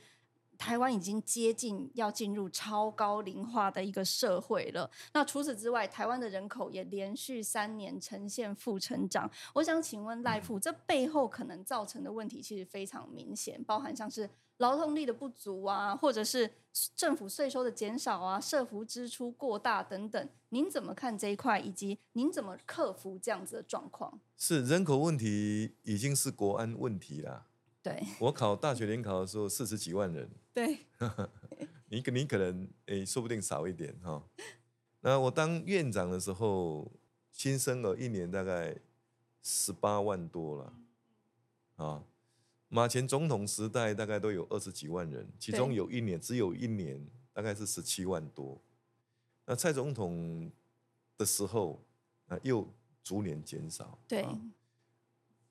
[0.58, 4.90] 台湾已经接近要进入超高龄化的一个社会了。
[5.14, 9.30] 那除此之外，台湾的人口也连续三年呈现负成长。
[9.54, 16.50] 我想请问赖富，这背后可能造成的问题其实非常明显，包含像是劳动力的不足啊，或者是
[16.96, 20.28] 政府税收的减少啊，社福支出过大等等。
[20.48, 24.20] 您怎么看这一块，以及您怎么克服这样子的状况？
[24.36, 27.46] 是人口问题已经是国安问题啦。
[27.88, 30.86] 对我考大学联考的时候，四十几万人，对，
[31.88, 34.22] 你可你可能诶、说不定少一点哈。
[35.00, 36.92] 那我当院长的时候，
[37.30, 38.76] 新生儿一年大概
[39.42, 40.74] 十八万多了
[41.76, 42.04] 啊。
[42.68, 48.60] 马前总统时代大概都有二十几万人，其中有一年只有一年大概是十七万多。
[49.46, 50.52] 那蔡总统
[51.16, 51.82] 的时候，
[52.26, 52.68] 啊又
[53.02, 53.98] 逐年减少。
[54.06, 54.38] 对啊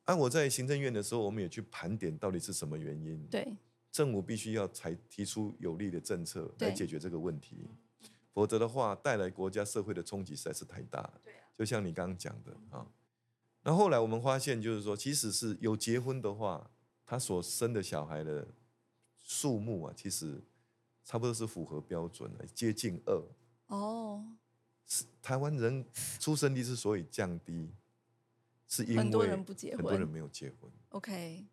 [0.07, 3.27] 啊，我在行政院的时候，我们也去盘点到底是什么原因。
[3.29, 3.45] 对
[3.91, 7.67] 政府必须要才提出有利的政策来解决这个问题，
[8.31, 11.21] 否则的话，带来国家社会的冲击实在是太大了。
[11.57, 12.87] 就像你刚刚讲的啊，
[13.63, 16.71] 那后来我们发现，就是说，即使是有结婚的话，
[17.05, 18.47] 他所生的小孩的
[19.21, 20.41] 数目啊，其实
[21.03, 23.23] 差不多是符合标准的，接近二。
[23.67, 24.23] 哦，
[24.85, 25.83] 是台湾人
[26.19, 27.71] 出生率之所以降低，
[28.67, 30.71] 是因为很多人不结婚很多人没有结婚。
[30.89, 31.45] OK，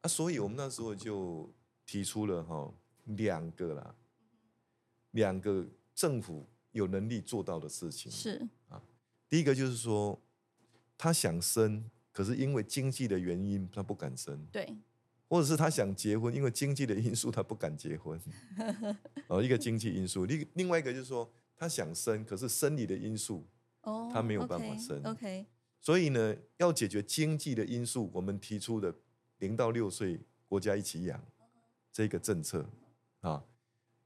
[0.00, 1.52] 啊，所以我们那时候就
[1.84, 2.72] 提出了哈
[3.04, 3.94] 两个啦，
[5.12, 8.10] 两个政府有能力做到的事情。
[8.10, 8.82] 是啊
[9.28, 10.20] 第一个就是说，
[10.96, 14.76] 他想生，可是因为经济的原因他不敢生，对
[15.28, 18.20] 或者是他想结婚，因为经济的因素他不敢结婚。
[19.26, 23.44] 哦，一个经济因素，另另外一个就是说他想生，可是生理的因素，
[23.80, 25.44] 哦，他没有办法生 OK，
[25.86, 28.92] 所以呢，要解决经济的因素，我们提出的
[29.38, 30.18] 零到六岁
[30.48, 31.24] 国家一起养
[31.92, 32.68] 这个政策
[33.20, 33.44] 啊，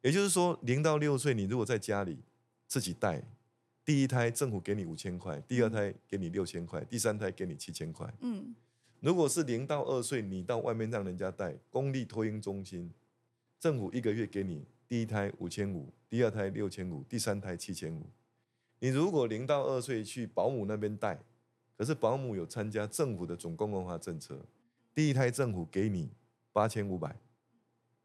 [0.02, 2.18] 也就是说，零到六岁你如果在家里
[2.66, 3.22] 自己带，
[3.82, 8.12] 第一胎政府给你五千块，第二胎给你六千块，第三胎给你七千块。
[8.20, 8.54] 嗯，
[9.00, 12.92] 如果是零到二岁，你到外面让人家带，公立托婴中心，
[13.58, 18.10] 政府一个月给你第一胎五千五，第二胎六千五，第三胎七千五。
[18.80, 21.18] 你如果零到二岁去保姆那边带，
[21.80, 24.38] 可可是保姆有参加政府的总公共化政策，
[24.94, 26.10] 第一胎政府给你
[26.52, 27.16] 八千五百，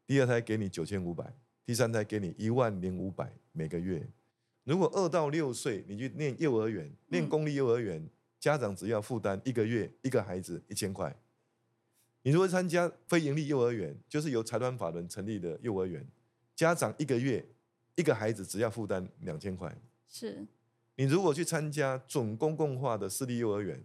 [0.08, 1.36] 第二胎给你九千五百，
[1.66, 4.08] 第三胎给你一万零五百每个月。
[4.64, 8.10] 如果二到六岁你去念幼儿园，念公立幼儿园，
[8.40, 11.14] 家长只要负担一个月一个孩子一千块。
[12.22, 16.08] 你如果参加非营利幼儿园，就是由财团法人成立的幼儿园，
[16.56, 17.46] 家长一个月
[17.96, 19.78] 一个孩子只要负担两千块。
[20.08, 20.48] 是。
[20.98, 23.84] 你如果去参加准公共化的私立幼儿园，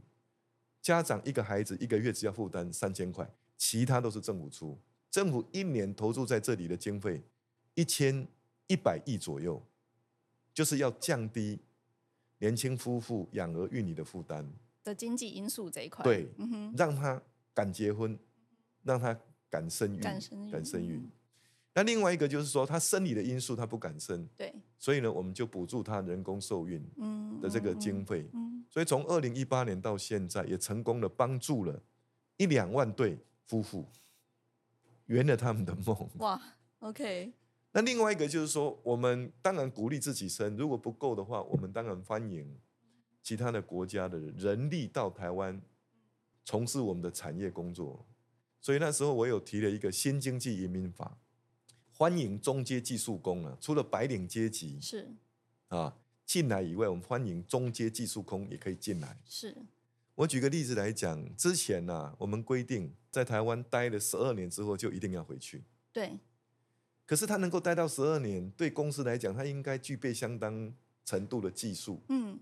[0.80, 4.78] 家长一个孩子一个月只要负担三千块，其他都是政府出。
[5.10, 7.20] 政府一年投注在这里的经费
[7.74, 8.26] 一千
[8.68, 9.60] 一百亿左右，
[10.54, 11.58] 就是要降低
[12.38, 14.48] 年轻夫妇养儿育女的负担
[14.84, 16.04] 的经济因素这一块。
[16.04, 16.28] 对，
[16.76, 17.20] 让他
[17.52, 18.16] 敢结婚，
[18.84, 19.18] 让他
[19.50, 21.02] 敢生育，敢生育，敢生育。
[21.72, 26.84] 那另外一个就是说，他生理的因素他不敢生，对，所以呢，我们就补助他人工受孕
[27.40, 28.28] 的这个经费。
[28.68, 31.80] 所以从二零一八年到现在，也成功的帮助了
[32.36, 33.86] 一两万对夫妇
[35.06, 36.10] 圆了他们的梦。
[36.18, 36.40] 哇
[36.80, 37.32] ，OK。
[37.72, 42.52] 那另外一个就是说，我们当然鼓励自己生，如果不够的话，我们当然欢迎
[43.22, 45.60] 其他的国家的人力到台湾
[46.44, 48.04] 从事我们的产业工作。
[48.60, 51.16] 所以那时候我有提了一个新经济移民法。
[52.00, 55.06] 欢迎中阶技术工啊，除了白领阶级是
[55.68, 59.18] 啊进来以外，我们欢迎中阶技术工也可以进来。
[59.26, 59.54] 是，
[60.14, 65.62] 我举个例子来讲，之前呢，我们规定在台湾待了十二年之后就一定要回去。
[65.92, 66.16] 对。
[67.04, 70.72] 可是他能够待到十二年，对公司来讲，他应该具备相当
[71.04, 72.40] 程度的技术，嗯，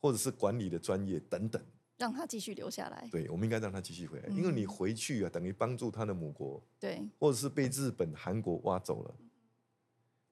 [0.00, 1.62] 或者是管理的专业等等。
[1.96, 3.08] 让他继续留下来。
[3.10, 6.62] 对，我们应该让他继续回来，因为你回去啊，等于帮助他的母国。
[6.80, 9.14] 对，或者是被日本、韩国挖走了，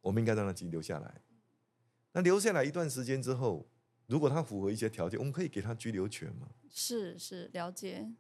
[0.00, 1.20] 我们应该让他继续留下来。
[2.12, 3.66] 那留下来一段时间之后，
[4.06, 6.48] 如果他符合一些条件，我们可以给他居留权嘛？
[6.68, 8.10] 是是，了解。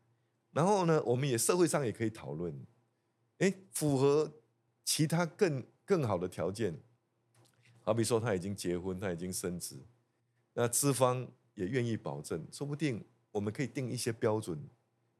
[0.52, 2.54] 然后呢，我们也社会上也可以讨论，
[3.38, 4.32] 哎，符合
[4.84, 6.78] 其他更更好的条件，
[7.82, 9.76] 好比说他已经结婚，他已经升职，
[10.54, 13.04] 那资方也愿意保证，说不定。
[13.32, 14.56] 我们可以定一些标准，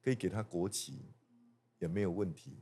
[0.01, 1.01] 可以给他国籍，
[1.81, 2.59] 也没有问题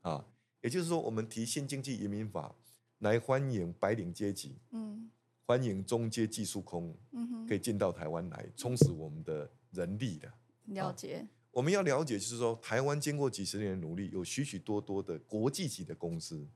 [0.00, 0.24] 啊。
[0.62, 2.54] 也就是说，我们提新经济移民法
[3.00, 5.10] 来欢迎白领阶级，嗯，
[5.44, 10.32] 欢迎中阶技术工，嗯可以进到台湾来充实我们的人力的。
[10.66, 11.26] 了解。
[11.50, 16.48] 我们要了解，就是说，台湾经过几十年的努力，有许许多多的国际级的公司，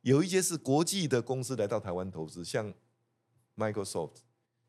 [0.00, 2.72] 有一些是国际的公司来到台湾投资，像
[3.56, 4.20] Microsoft，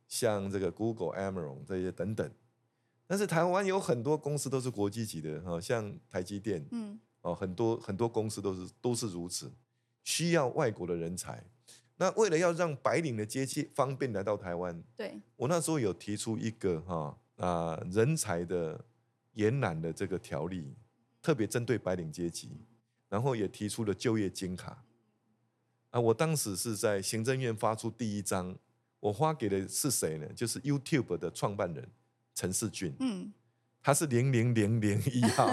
[0.07, 2.29] 像这个 Google、Amazon 这些等等。
[3.11, 9.51] 但是台湾有很多公司都是国际级的哈，像台积电，嗯，哦，很多很多公司都是都是如此，
[10.05, 11.43] 需要外国的人才。
[11.97, 18.81] 那为了要让白领的阶级方便来到台湾，对我那时候有提出一个哈啊人才的
[19.33, 20.73] 延揽的这个条例，
[21.21, 22.61] 特别针对白领阶级，
[23.09, 24.81] 然后也提出了就业金卡。
[25.89, 28.55] 啊，我当时是在行政院发出第一张，
[29.01, 30.25] 我发给的是谁呢？
[30.33, 31.85] 就是 YouTube 的创办人。
[32.41, 33.31] 陈世俊，嗯，
[33.83, 35.47] 他是零零零零一号，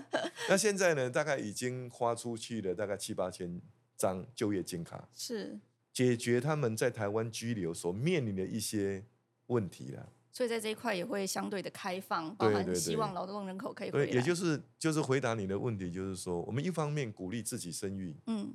[0.46, 3.58] 那现在呢，大概已经花出去了大概七八千
[3.96, 5.58] 张就业金卡，是
[5.90, 9.02] 解决他们在台湾居留所面临的一些
[9.46, 10.12] 问题了。
[10.30, 14.04] 所以在这一块也会相对的开放，包含希望劳动人口可以回来。
[14.04, 18.52] 对，也就是就是回答你的问题，就是说我们一方面鼓励自己生育，嗯，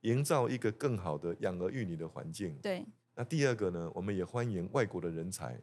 [0.00, 2.56] 营造一个更好的养儿育女的环境。
[2.62, 5.60] 对，那第二个呢，我们也欢迎外国的人才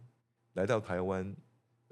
[0.53, 1.35] 来到台湾。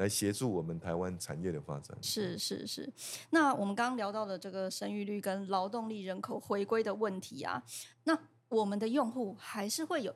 [0.01, 1.95] 来协助我们台湾产业的发展。
[2.01, 2.91] 是是是，
[3.29, 7.63] 那我们刚刚聊到的这个生育率跟劳动力人口回归的问题啊，
[8.03, 8.17] 那
[8.49, 10.13] 我们的用户还是会有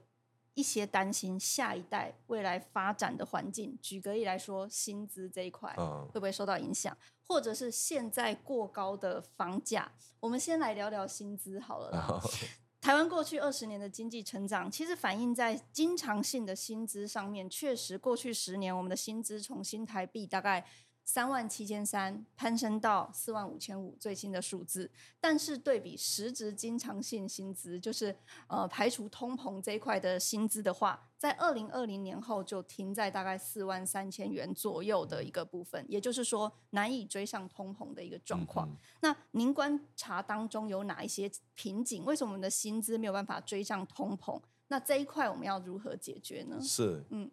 [0.56, 3.78] 一些担心下一代未来发展的环境。
[3.80, 5.71] 举个例来说，薪资这一块
[6.12, 9.91] 会不会受到影响，或者是现在过高的房价？
[10.19, 12.19] 我们先来聊聊薪资好了啦。
[12.86, 17.50] 台湾过去二十年的经济成长，其实反映在经常性的薪资上面。
[17.50, 20.63] 确实，过去十年我们的薪资从新台币大概。
[21.06, 24.89] 三万七千三攀升到四万五千五，最新的数字。
[25.22, 28.13] 但是对比实质经常性薪资，就是
[28.48, 38.68] 呃排除通膨这一块的薪资的话，在二零二零年后就停在大概四万三千元左右的一个部分，也就是说难以追上通膨的一个状况。
[39.01, 42.03] 那您观察当中有哪一些瓶颈？
[42.03, 44.41] 为什么我们的薪资没有办法追上通膨？
[44.68, 46.60] 那这一块我们要如何解决呢？
[46.60, 47.30] 是，嗯。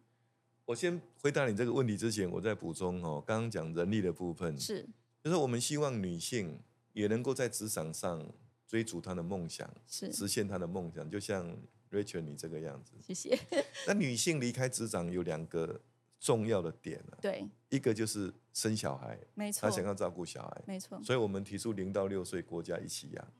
[0.65, 3.23] 我先回答你这个问题之前，我再补充哦。
[3.27, 4.89] 刚刚讲人力的部分是，
[5.23, 6.61] 就是我们希望女性
[6.93, 8.25] 也能够在职场上
[8.67, 11.11] 追逐她的梦想，是实现她的梦想。
[11.11, 11.57] 就像
[11.91, 13.39] Rachel 你这个样子，谢谢。
[13.87, 15.81] 那女性离开职场有两个
[16.21, 17.19] 重要的点了。
[17.21, 21.03] 对，一个就是生小孩，没错，她想要照顾小孩，没错。
[21.03, 23.33] 所以我们提出零到六岁国家一起养。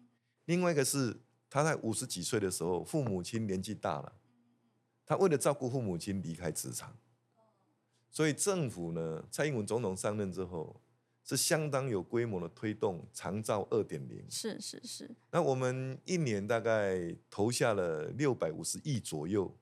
[0.47, 1.17] 另外一个是
[1.49, 4.13] 她在五十几岁的时候，父母亲年纪大了，
[5.07, 6.97] 她为了照顾父母亲离开职场，
[8.13, 10.81] 所以政府呢，蔡英文总统上任之后。
[11.25, 15.09] 是相当有规模的推动长照二点零，是是是。
[15.31, 19.57] 那我们一年大概投下了六百五十亿左右，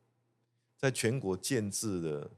[0.78, 2.30] 在全国建制了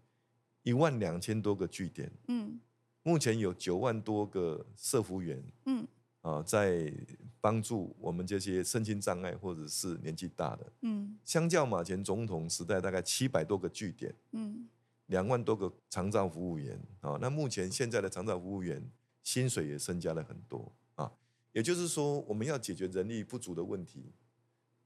[0.65, 2.59] 一万两千多个据点，嗯，
[3.05, 5.87] 目前有九万多个社服员，嗯，
[6.23, 6.93] 啊，在
[7.41, 14.69] 帮助我们这些身心障碍或者是年纪大的，嗯，相较马前总统时代大概七百多个据点，嗯，
[15.07, 18.91] 两万多个长照服务员，啊，那目前现在的长照服务员。
[19.25, 21.09] 薪水也增加了很多啊，
[21.53, 24.13] 也就是说，我们要解决人力不足的问题，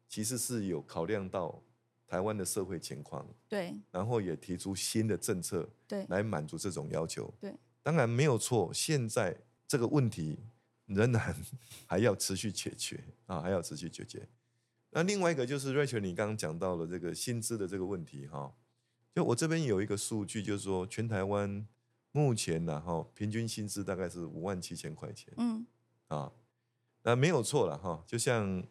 [0.07, 1.63] 其实是有考量到
[2.07, 8.71] 台湾的社会情况，对，然后也提出新的政策，对，来满足这种要求，对，当然没有错。
[8.75, 9.35] 现在
[9.67, 10.39] 这个问题
[10.85, 11.35] 仍然
[11.87, 14.29] 还要持续解决啊，还要持续解决。
[14.91, 18.53] 那另外一个就是 Rachel，你刚刚讲到了这个薪资的这个问题哈，
[19.17, 21.67] 就我这边有一个数据，就是说全台湾。
[22.13, 25.35] 目前呢，哈，平均薪资大概是五万七千块钱。
[25.37, 25.67] 嗯，
[26.09, 26.33] 啊，
[27.03, 28.03] 那没有错了哈。
[28.07, 28.65] 就像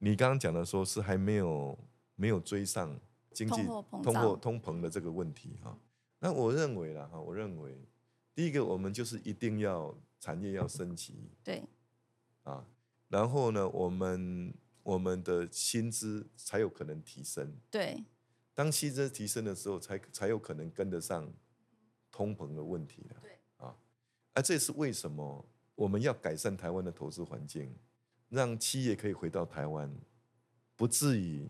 [0.00, 1.78] 你刚刚讲的，说是还没有
[2.14, 3.00] 没有追上
[3.32, 3.62] 经济
[4.02, 5.78] 通货通膨的这个问题哈。
[6.18, 7.88] 那我认为了哈，我认为
[8.34, 11.30] 第一个，我们就是一定要产业要升级。
[11.42, 11.62] 对。
[12.42, 12.66] 啊，
[13.08, 17.56] 然后呢，我们我们的薪资才有可能提升。
[17.70, 18.04] 对。
[18.60, 21.32] 当薪资提升的时候，才才有可能跟得上。
[22.12, 23.74] 通膨的问题了，对啊，
[24.34, 27.72] 而这是为什么我们要改善台湾的投资环境，
[28.28, 29.90] 让企业可以回到台湾，
[30.76, 31.48] 不至于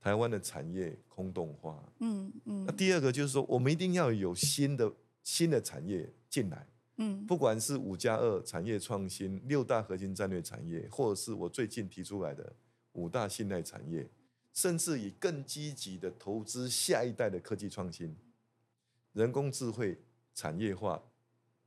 [0.00, 1.80] 台湾的产业空洞化。
[2.00, 2.64] 嗯嗯。
[2.66, 4.92] 那第二个就是说，我们一定要有新的
[5.22, 6.66] 新的产业进来。
[6.96, 7.24] 嗯。
[7.24, 12.52] 不管是五加二产业创新、六大核心战略产业，或者是我最近提出来的
[12.92, 14.10] 五大信赖产业，
[14.54, 18.16] 甚至以更积极的投资下一代的科技创新。
[19.12, 20.00] 人工智慧
[20.32, 21.02] 产业化、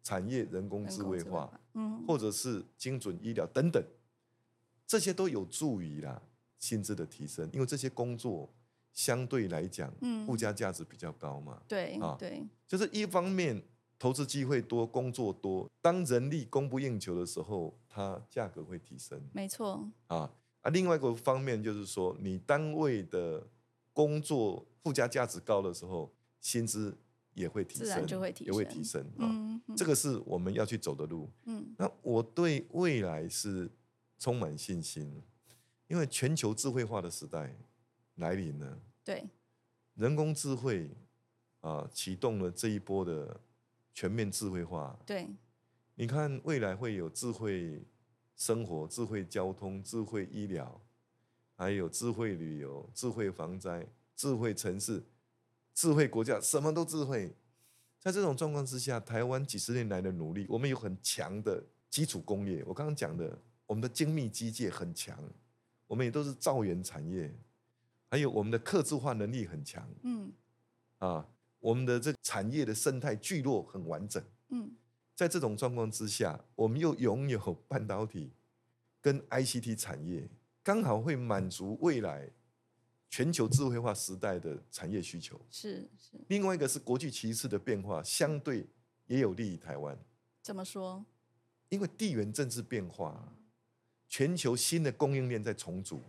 [0.01, 3.81] 产业人工智慧化，嗯，或者是精准医疗等等，
[4.85, 6.21] 这些都有助于啦
[6.59, 8.53] 薪资的提升，因为这些工作
[8.93, 11.61] 相对来讲，嗯，附加价值比较高嘛。
[11.67, 13.61] 对，啊，对，就是一方面
[13.97, 19.21] 投资机会多，工作多，当人力供不应求的时候，它价格会提升。
[19.33, 19.89] 没错。
[20.07, 20.29] 啊
[20.67, 23.47] 啊，另外一个方面就是说，你单位的
[23.93, 26.97] 工作附加价值高的时候，薪资。
[27.37, 28.07] 也会提升，
[28.39, 29.29] 也会提升啊！
[29.75, 31.29] 这个是我们要去走的路。
[31.45, 33.69] 嗯，那我对未来是
[34.17, 35.21] 充满信心，
[35.87, 37.55] 因为全球智慧化的时代
[38.15, 38.81] 来临了。
[39.03, 39.23] 对，
[39.93, 40.89] 人工智慧
[41.61, 43.39] 啊，启动了这一波的
[43.93, 44.97] 全面智慧化。
[45.05, 45.27] 对，
[45.93, 47.83] 你看未来会有智慧
[48.37, 50.79] 生活、智慧交通、智慧医疗，
[51.55, 53.85] 还有智慧旅游、智慧防灾、
[54.15, 55.03] 智慧城市。
[55.73, 57.35] 智慧国家什么都智慧，
[57.99, 62.63] 在这种状况之下，台湾几十年来的努力，我们有很强的基础工业。
[62.65, 65.15] 我刚刚讲的，我们的精密机械很强，
[65.85, 67.31] 我们也都是造园产业，
[68.09, 69.87] 还有我们的客制化能力很强。
[70.01, 70.31] 嗯，
[70.97, 71.27] 啊，
[71.59, 74.23] 我们的这产业的生态聚落很完整。
[74.49, 74.71] 嗯，
[75.17, 78.29] 在这种状况之下，我们又拥有半导体
[79.01, 80.29] 跟 ICT 产业，
[80.61, 82.31] 刚好会满足未来。
[83.09, 88.67] 全球智慧化时代的产业需求是是，另外一个是国际歧视的变化，相对
[89.07, 89.97] 也有利于台湾。
[90.43, 91.03] 怎么说？
[91.69, 93.33] 因为地缘政治变化，
[94.07, 96.03] 全球新的供应链在重组，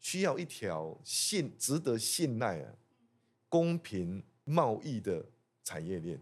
[0.00, 2.74] 需要一条信值得信赖啊、
[3.48, 5.26] 公平贸易的
[5.62, 6.18] 产业链。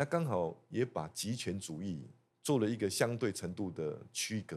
[0.00, 2.08] 那刚好也把集权主义
[2.42, 4.56] 做了一个相对程度的区隔。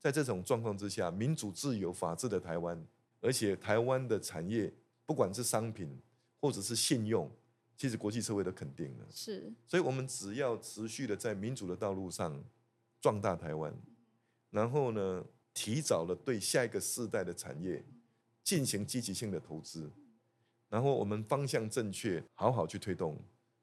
[0.00, 2.84] 在这种状况之下，民主、自由、法治的台湾。
[3.20, 4.72] 而且台湾的产业，
[5.06, 5.96] 不管是商品
[6.40, 7.30] 或者是信用，
[7.76, 9.06] 其实国际社会都肯定了。
[9.12, 12.42] 是，所以我们只要持续的在民主的道路上
[13.00, 13.72] 壮大台湾，
[14.50, 15.24] 然后呢，
[15.54, 17.84] 提早了对下一个世代的产业
[18.42, 19.88] 进行积极性的投资，
[20.68, 23.16] 然后我们方向正确，好好去推动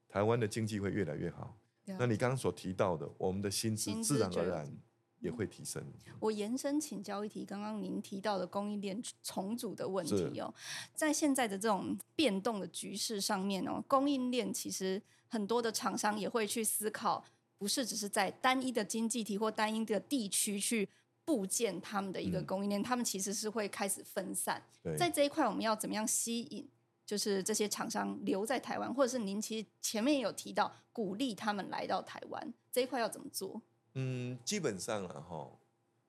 [0.08, 1.58] 台湾的经济会越来越好。
[1.86, 4.78] 那你刚刚所提到的，我们的薪资自然而然。
[5.20, 5.84] 也会提升。
[6.20, 10.54] 我延伸请教一题，刚刚您提到的供应链重组的问题哦，
[10.94, 17.26] 在现在的这种变动的局势上面哦，供应链其实很多的厂商也会去思考，
[17.58, 20.88] 不是只是在单一的经济体或单一的地区去
[21.26, 24.62] 部件他们的一个供应链，他们其实是会开始分散。
[24.96, 26.70] 在这一块，我们要怎么样吸引
[27.08, 33.62] 就是这些厂商留在台湾，或者是您其实前面也有提到鼓励他们来到台湾这一块要怎么做？
[33.94, 35.50] 嗯，基本上啊哈，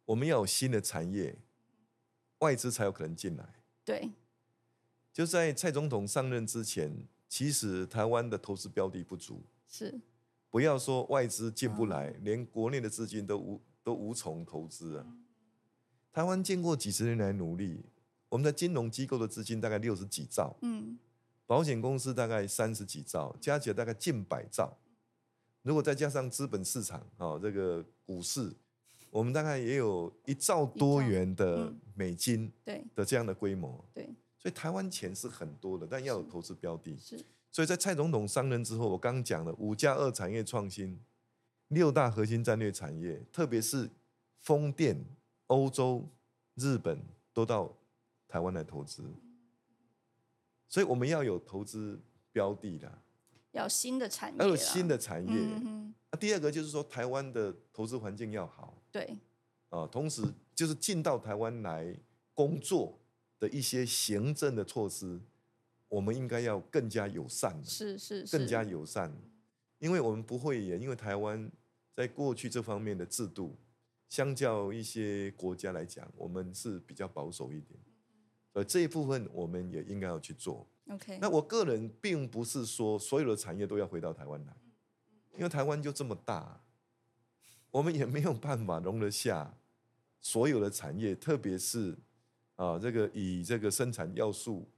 [0.05, 1.39] 我们要有新的产业，
[2.41, 3.49] 外资才有可能进来。
[3.85, 4.11] 对，
[5.13, 10.01] 就在蔡总统上任之前，其实台湾的投资标的不足，是
[10.51, 15.07] 不要说外资进不来，连国内的资金都无都无从投资啊。
[16.13, 17.85] 台湾经过几十年来努力，
[18.29, 20.99] 我们的金融机构的资金大概六十几兆，嗯，
[21.47, 24.77] 保险公司大概三十几兆，加起来大概近百兆。
[25.63, 28.53] 如果再加上资本市场啊，这个股市，
[29.11, 33.85] 我们大概也有一兆多元的美金对的这样的规模。
[33.93, 34.05] 对，
[34.39, 36.97] 所以台湾钱是很多的，但要有投资标的。
[36.99, 41.01] 是所以在蔡总统上任之后，我刚刚讲了五加二产业创新，
[41.69, 43.91] 六大核心战略产业，特别是
[44.41, 45.05] 风电，
[45.47, 46.07] 欧洲、
[46.55, 47.03] 日本
[47.33, 47.75] 都到
[48.29, 49.03] 台湾来投资，
[50.69, 51.99] 所以我们要有投资
[52.31, 53.03] 标的啦，
[53.53, 55.33] 要新的产业，要有新的产业。
[55.35, 58.77] 嗯哼，啊，第二个就是说，台湾的投资环境要好。
[58.93, 59.17] 对，
[59.71, 60.23] 啊，同时
[60.55, 61.97] 就是进到台湾来
[62.35, 62.99] 工作
[63.39, 65.19] 的一些行政的措施，
[65.89, 67.59] 我们应该要更加友善。
[67.65, 69.11] 是是是，更加友善，
[69.79, 71.51] 因为我们不会也，因为台湾
[71.95, 73.57] 在过去这方面的制度，
[74.09, 77.79] 相较一些国家来讲，我们是比较保守一点，
[78.59, 80.67] 所以这一部分我们也应该要去做。
[80.89, 84.57] OK，那我个人并不是说所有的产业都要回到台湾来，
[85.37, 86.61] 因为台湾就这么大，
[87.71, 89.55] 我们也没有办法容得下
[90.21, 91.97] 所有的产业，特别是
[92.57, 94.69] 啊这个以这个生产要素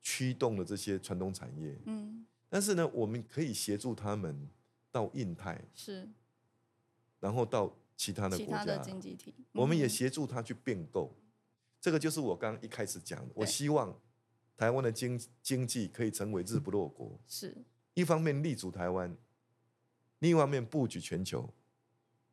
[0.00, 1.78] 驱动的这些传统产业。
[1.84, 4.48] 嗯，但是呢，我们可以协助他们
[4.90, 6.08] 到印太，是
[7.20, 11.14] 然后到其他的国家，经济体，我们也嗯协助他去并购。
[11.82, 14.00] 这个就是我刚刚一开始讲的，我希望
[14.56, 17.52] 台湾的经经济可以成为日不落国，是。
[17.94, 19.16] 一方面立足台湾，
[20.20, 21.52] 另一方面布局全球，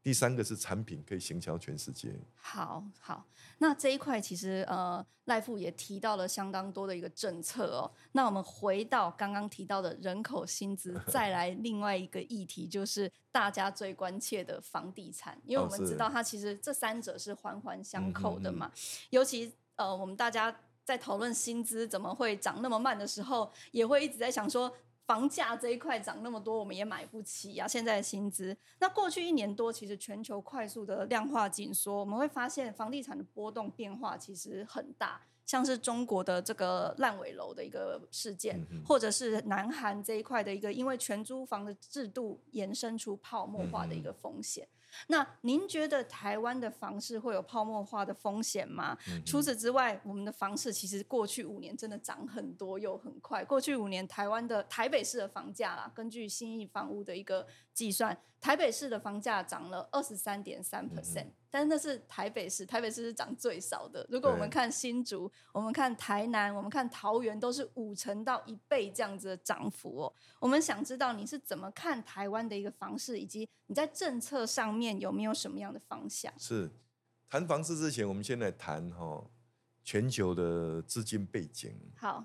[0.01, 2.15] 第三个是产品可以行销全世界。
[2.35, 3.25] 好好，
[3.57, 7.91] 那这一块其实呃，赖富也提到了相当多的一个政策哦。
[8.13, 18.71] 那我们回到刚刚提到的人口薪资，再来另外一个议题，就是大家最关切的房地产，因为我们知道它其实这三者是环环相扣的嘛。
[19.09, 24.73] 尤其呃，我们大家在讨论薪资怎么会涨那么慢的时候，也会一直在想说。
[25.10, 44.68] 房价这一块涨那么多，我们也买不起呀、现在的薪资，那过去一年多，其实全球快速的量化紧缩，我们会发现房地产的波动变化其实很大，像是中国的这个烂尾楼的一个事件，嗯或者是南韩这一块的一个因为全租房的制度延伸出泡沫化的一个风险。
[45.07, 48.97] 那您觉得台湾的房市会有泡沫化的风险吗？
[49.09, 53.43] 嗯除此之外，我们的房市其实过去五年真的涨很多又很快。
[53.45, 64.05] 过去五年，台湾的台北市的房价啦，根据新意房屋的一个计算，台北市的房价涨了二十三点三嗯 percent，但是那是台北市，台北市是涨最少的。
[64.09, 70.13] 如果我们看新竹，我们看台南，我们看桃园，都是五成到一倍这样子的涨幅哦。
[70.39, 76.31] 我们想知道你是怎么看台湾的一个房市，以及你在政策上面有没有什么样的方向？
[76.37, 76.69] 是
[77.27, 79.23] 谈房市之前，我们先来谈哈、
[79.83, 81.75] 全球的资金背景。
[81.95, 82.23] 好，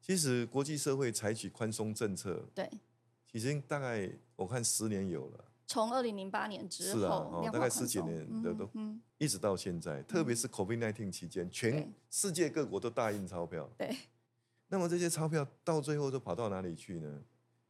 [0.00, 2.70] 其实国际社会采取宽松政策，对，
[3.32, 13.68] 已经大概我看十年有了，从二零零八年之是啊大概十几年的都嗯，一直到现在，特别是 COVID-19 期间，全世界各国都大印钞票。
[13.78, 13.96] 对，
[14.68, 17.22] 那么这些钞票到最后都跑到哪里去呢？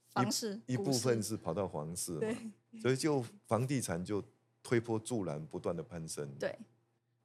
[0.09, 4.23] 房市股一部分是跑到房市嘛，所以就房地产就
[4.63, 6.55] 推波助澜，不断的攀升。，对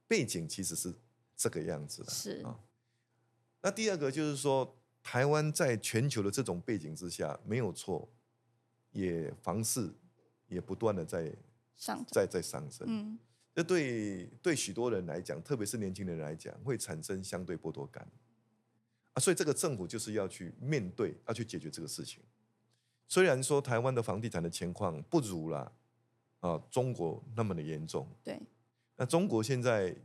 [0.07, 0.93] 背景其实是
[1.36, 2.09] 这个样子的。
[2.09, 2.57] 是啊。
[3.61, 8.07] 那第二个就是说，台湾在全球的这种背景之下，没有错，
[8.91, 9.93] 也房市
[10.48, 11.34] 也不断的在
[11.76, 12.88] 上，在在上升。
[12.89, 13.20] 嗯，
[13.54, 18.08] 这对对许多人来讲，特别是年轻人来讲，会产生相对剥夺感
[19.14, 19.20] 啊。
[19.20, 22.22] 所以这个政府就是要去面对，要去解决这个事情。
[23.08, 25.72] 虽然说台湾的房地产的情况不如啦
[26.39, 28.39] 啊中国那么的严重，对，
[28.95, 29.95] 那中国现在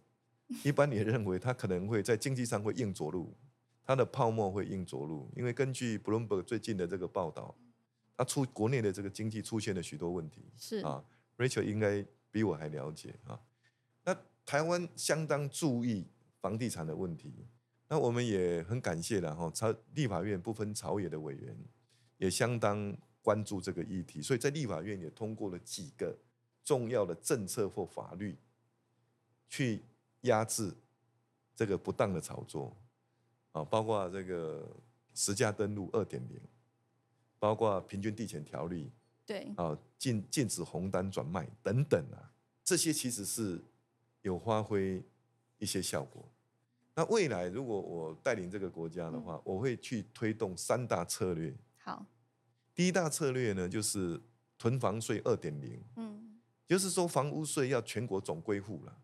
[0.62, 3.34] 一般也认为它可能会在经济上会硬着陆，
[3.82, 7.54] 它的泡沫会硬着陆，因为根据 Bloomberg 最近的这个报道，
[8.16, 10.44] 它出国内的这个经济出现了许多问题。
[10.56, 11.04] 是啊
[11.36, 13.40] ，Rachel 应该比我还了解啊。
[14.04, 16.06] 那台湾相当注意
[16.40, 17.46] 房地产的问题，
[17.88, 21.56] 那我们也很感谢了哈，朝立法院不分朝野的委员
[22.18, 26.16] 也相当关注这个议题，所以在立法院也通过了几个
[26.64, 28.36] 重要的政策或法律，
[29.48, 29.84] 去
[30.22, 30.72] 压制
[31.54, 32.76] 这个不当的炒作
[33.52, 34.68] 啊，包括这个
[35.14, 36.40] 实价登录二点零，
[37.42, 38.88] 包括平均地权条例，
[39.26, 42.30] 对，啊，禁禁止红单转卖等等啊，
[42.62, 43.60] 这些其实是
[44.20, 45.02] 有发挥
[45.58, 46.24] 一些效果。
[46.94, 51.52] 那未来如果我带领这个国家的话，我会去推动三大策略。
[51.78, 52.06] 好，
[52.76, 54.22] 第一大策略呢，就是
[54.56, 58.96] 囤房税二点零，嗯，就是说房屋税要全国总归户了。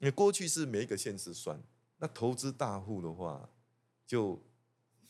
[0.00, 1.62] 因为过去是每一个县市算，
[1.98, 3.48] 那投资大户的话
[4.04, 4.42] 就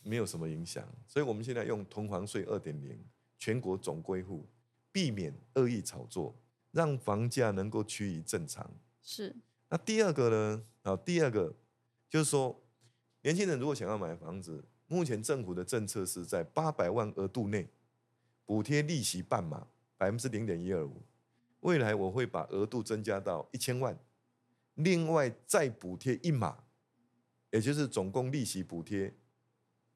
[0.03, 2.99] 没有什么影响，所以我们现在用同房税二点零，
[3.39, 4.47] 全国总归户，
[4.91, 6.35] 避免恶意炒作，
[6.73, 8.71] 让房价能够趋于正常。
[9.03, 9.35] 是，
[9.69, 10.65] 那第二个呢？
[10.83, 11.55] 啊，第二个
[12.09, 12.59] 就是说，
[13.23, 17.69] 年轻人如果想要买房子，目前政府的政策是在八百万额度内
[18.45, 21.03] 补贴利息半码，百分之零点一二五。
[21.61, 23.99] 未来我会把额度增加到一千万。
[24.75, 26.65] 另外再补贴一码，
[27.51, 29.15] 也就是总共利息补贴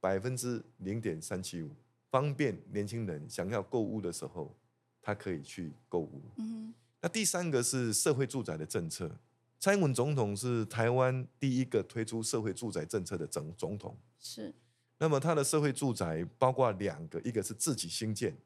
[0.05, 1.71] 百分之零点三七五，
[2.11, 4.55] 方便年轻人想要购物的时候，
[5.01, 6.21] 他可以去购物。
[6.37, 9.11] 嗯，那第三个是社会住宅的政策，
[9.59, 13.97] 蔡英文总统是台湾第一个推出社会住宅政策的总总统。
[14.19, 14.55] 是，
[14.99, 18.37] 那么他的社会住宅包括两个，一个是自己新建，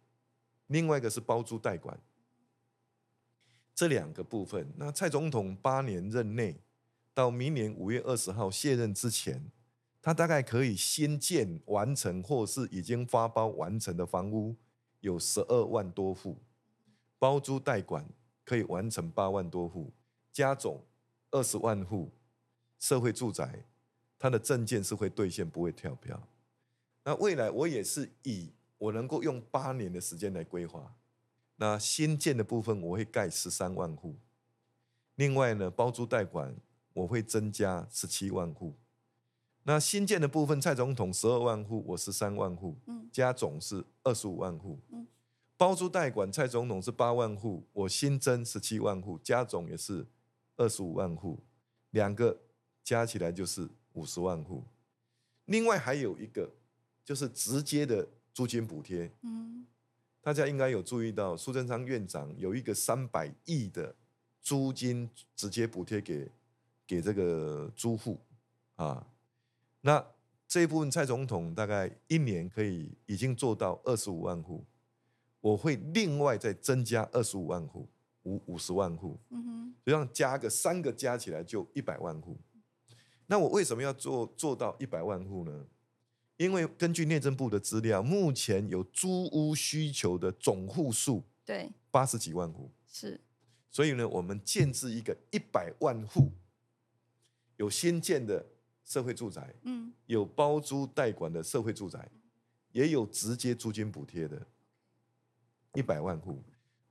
[0.68, 2.00] 另外一个是包租代管。
[3.74, 6.60] 这两个部分，那蔡总统八年任内，
[7.12, 9.50] 到明年五月二十号卸任之前，
[10.00, 14.56] 他大概可以新建完成或是已经发包完成的房屋
[15.00, 16.38] 有十二万多户，
[17.18, 18.08] 包租代管
[18.44, 19.92] 可以完成八万多户，
[20.32, 20.82] 加总
[21.30, 22.10] 二十万户
[22.78, 23.66] 社会住宅，
[24.18, 26.28] 它的证件是会兑现，不会跳票。
[27.04, 30.94] 那未来我也是以我能够用八年的时间来规划。
[31.56, 34.16] 那新建的部分我会盖十三万户，
[35.16, 36.56] 另外呢，包租代管
[36.92, 38.76] 我会增加十七万户。
[39.64, 42.76] 那新建的部分，蔡总统十二万户，我十三万户，
[43.12, 44.78] 加总是二十五万户。
[45.56, 50.06] 包租代管，蔡总统是八万户，我新增十七万户，加总也是
[50.56, 51.38] 二十五万户，
[51.90, 52.38] 两个
[52.82, 54.64] 加起来就是五十万户。
[55.46, 56.50] 另外还有一个
[57.04, 59.10] 就是直接的租金补贴。
[59.22, 59.66] 嗯。
[60.20, 63.94] 大家应该有注意到，苏贞昌院长有一个三百亿的
[64.42, 66.30] 租金直接补贴给
[66.86, 68.20] 给这个租户
[68.76, 69.06] 啊。
[69.88, 70.06] 那
[70.46, 74.62] 这一部分，蔡总统大概一年可以已经做到二十五万户，
[75.40, 77.88] 我会另外再增加二十五万户，
[78.24, 82.36] 五五十万户，嗯哼，这样加个三个加起来就一百万户。
[83.28, 85.66] 那我为什么要做做到一百万户呢？
[86.36, 93.18] 因为根据内政部的资料，目前有租屋需求的总户数对八十几万户是，
[93.70, 96.30] 所以呢，我们建制一个一百万户
[97.56, 98.44] 有新建的
[98.88, 102.10] 社会住宅，嗯，有包租代管的社会住宅，
[102.72, 104.46] 也有直接租金补贴的，
[105.74, 106.42] 一百万户。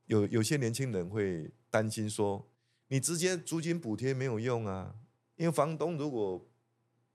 [0.05, 2.47] 有有些年轻人会担心说，
[2.87, 4.93] 你直接租金补贴没有用啊，
[5.37, 6.47] 因为房东如果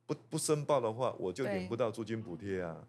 [0.05, 2.89] 不不申报的话，我就领不到租金补贴啊。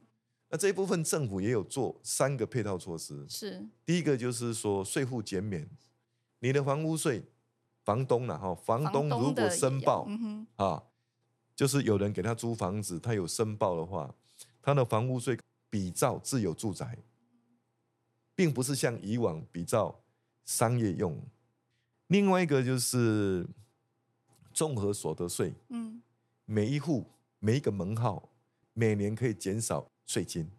[0.49, 3.23] 那这一部分政府也有做三个配套措施。
[3.29, 5.69] 是，第一个就是说税负减免，
[6.39, 7.23] 你的房屋税，
[7.83, 10.07] 房东了哈，房东如果申报
[10.55, 10.83] 啊，
[11.55, 14.13] 就是有人给他租房子，他有申报的话，
[14.61, 15.37] 他的房屋税
[15.69, 16.97] 比照自有住宅，
[18.35, 20.01] 并不是像以往比照
[20.45, 21.21] 商业用。
[22.07, 23.47] 另外一个就是
[24.53, 26.01] 综合所得税，嗯。
[26.45, 27.05] 每一户
[27.39, 28.29] 每一个门号，
[28.73, 30.51] 每年可以减少税金，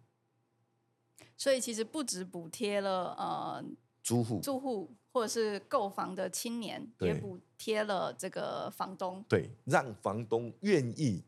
[1.37, 3.63] 所以其实不止补贴了呃
[4.01, 9.23] 租户、住户或者是购房的青年，也补贴了这个房东。
[9.29, 11.23] 对，让房东愿意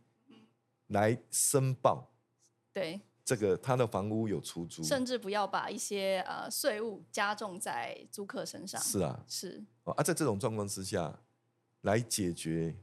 [0.88, 2.12] 来申报，
[2.74, 8.82] 对这个他的房屋有出租，甚至不要把一些呃税务加重在租客身上。
[8.82, 11.18] 是啊，是啊，在这种状况之下，
[11.84, 12.76] 来解决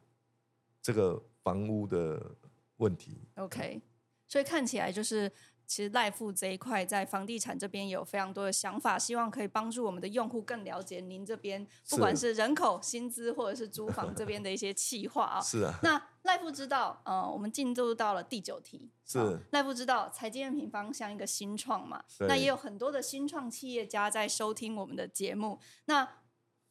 [0.81, 1.23] 这个。
[1.45, 2.35] 房屋的
[2.79, 3.79] 问题，OK，
[4.27, 5.31] 所以看起来就是，
[5.67, 15.41] 其实赖富这一块在房地产这边有非常多的想法，希望可以帮助我们的用户更了解您这边，不管是人口、薪资或者是租房这边的一些企划啊。
[15.43, 15.75] 是啊。
[15.83, 22.03] 那赖富知道，呃，我们进入到了第九题，是赖富知道财经平方向一个新创嘛？
[22.21, 25.59] 那也有很多的新创企业家在收听我们的节目。
[25.87, 26.09] 那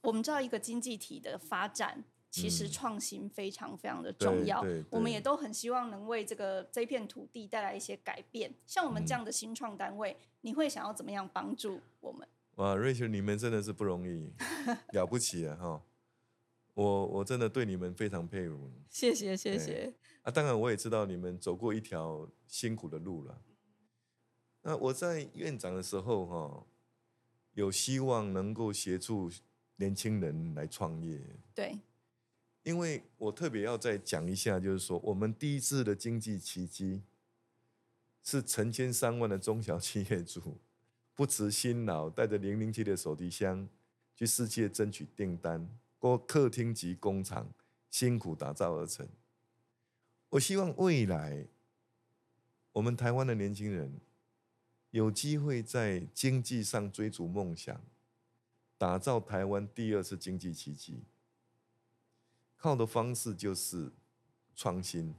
[0.01, 2.03] 我们知道一个经济体的发展。
[2.34, 8.51] 其实创新非常非常的重要，我们也都很希望能为这个这片土地带来一些改变。
[8.65, 12.27] 像我们这样的新创单位，你会想要怎么样帮助我们？
[12.55, 14.34] 哇，瑞秋，你们真的是不容易，
[14.93, 15.55] 了不起啊！
[15.61, 15.84] 哈，
[16.73, 18.71] 我我真的对你们非常佩服。
[18.89, 19.93] 谢谢谢谢。
[20.23, 23.39] 啊，当然我也知道你们走过一条辛苦的路了。
[24.63, 26.65] 那我在院长的时候哈，
[27.53, 29.29] 有希望能够协助
[29.75, 31.21] 年轻人来创业。
[31.53, 31.77] 对。
[32.64, 37.01] 因为我特别要再讲一下，就是说我们第一次的经济奇迹，
[38.24, 40.57] 是成千上万的中小企业主
[41.14, 43.68] 不辞辛劳，带着零零七的手提箱
[44.16, 47.49] 去世界争取订单，过客厅级工厂
[47.91, 49.07] 辛苦打造而成。
[50.30, 51.45] 我希望未来
[52.72, 53.99] 我们台湾的年轻人
[54.91, 57.80] 有机会在经济上追逐梦想，
[58.78, 61.03] 打造台湾第二次经济奇迹。
[62.64, 63.91] 靠的方式就是
[64.55, 65.14] 创新、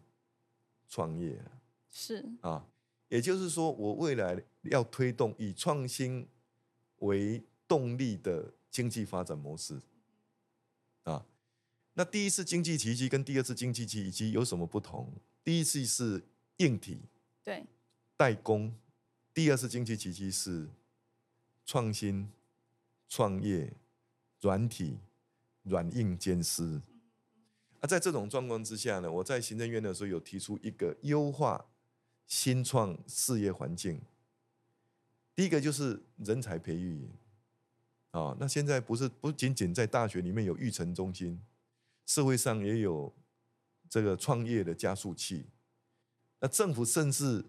[0.89, 1.45] 创业，
[1.91, 2.67] 是啊，
[3.09, 6.27] 也就是说，我未来要推动以创新
[7.01, 9.79] 为动力的经济发展模式
[11.03, 11.27] 啊。
[11.93, 15.13] 那第一次经济奇迹跟第二次经济奇迹有什么不同？
[15.45, 16.25] 第一次是
[16.57, 17.03] 硬体，
[17.43, 17.67] 对，
[18.17, 18.71] 代工；
[19.35, 20.71] 第二次经济奇迹是
[21.67, 22.27] 创新、
[23.07, 23.71] 创业、
[24.41, 24.97] 软体、
[25.65, 26.81] 软硬兼施。
[27.85, 31.66] 那在这种状况之下呢，我在行政院的时候有提出一个优化
[32.26, 34.01] 新创事业环境。
[35.35, 37.07] 第一个就是人才培育，
[38.12, 41.39] 啊，那现在不是不仅仅在大学里面有育成中心，
[42.07, 43.12] 社会上也有
[43.91, 45.45] 这个创业的加速器。
[46.41, 47.45] 那政府甚至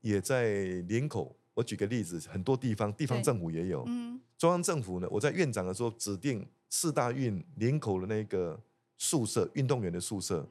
[0.00, 0.54] 也在
[0.88, 8.58] 林口，我举个例子，很多地方地方政府也有，嗯，中央政府呢，我在院长的时候指定四大运林口的那个。
[8.98, 10.48] 宿舍，运动员的宿舍，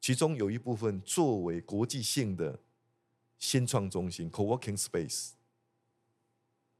[0.00, 2.58] 其中有一部分作为国际性的
[3.38, 5.30] 新创中心 （co-working space），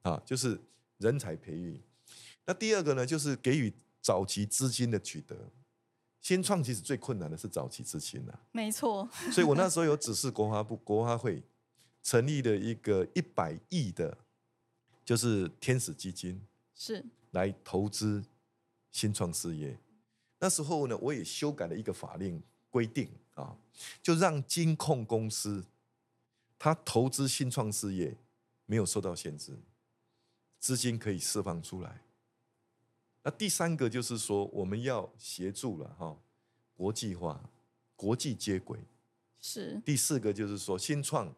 [0.03, 0.61] 啊，就是
[0.99, 1.81] 人才培育。
[2.45, 5.51] 那第二个呢，就是给予早期资金的取得。
[6.21, 9.09] 新创其实最困难的是早期资金呐，没错。
[9.33, 11.43] 所以我那时候有指示国华部、国华会
[12.01, 14.17] 成立了一个一百亿的，
[15.05, 16.41] 就是天使基金，
[16.77, 18.25] 是来投资
[18.93, 19.77] 新创事业。
[20.43, 23.57] 那时候呢，我也修改了一个法令规定啊，
[24.03, 25.65] 就让金控公司，
[26.59, 28.17] 他投资新创事业
[28.67, 29.57] 没有受到限制，
[30.59, 32.03] 资金可以释放出来。
[33.23, 36.19] 那第三个就是说，我们要协助了哈，
[36.75, 37.49] 国际化、
[37.95, 38.81] 国际接轨。
[39.41, 39.81] 是。
[39.85, 41.33] 第四个就是说，新创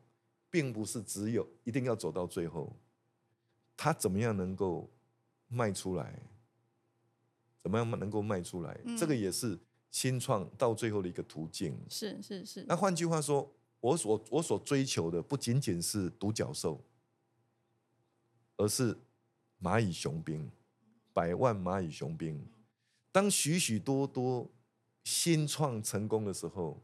[0.48, 2.74] 并不是只有一定要走到最后，
[3.76, 4.90] 它怎么样能够
[5.48, 6.18] 卖出来？
[7.64, 8.78] 怎么样能够卖出来？
[8.98, 9.58] 这个也是
[9.90, 11.74] 新创到最后的一个途径。
[11.88, 12.62] 是是是。
[12.68, 13.50] 那换句话说，
[13.80, 16.84] 我所我所追求的不仅仅是独角兽，
[18.58, 18.94] 而是
[19.62, 20.50] 蚂蚁雄兵，
[21.14, 22.46] 百万蚂蚁雄兵。
[23.10, 24.50] 当许许多多
[25.04, 26.82] 新创成功的时候，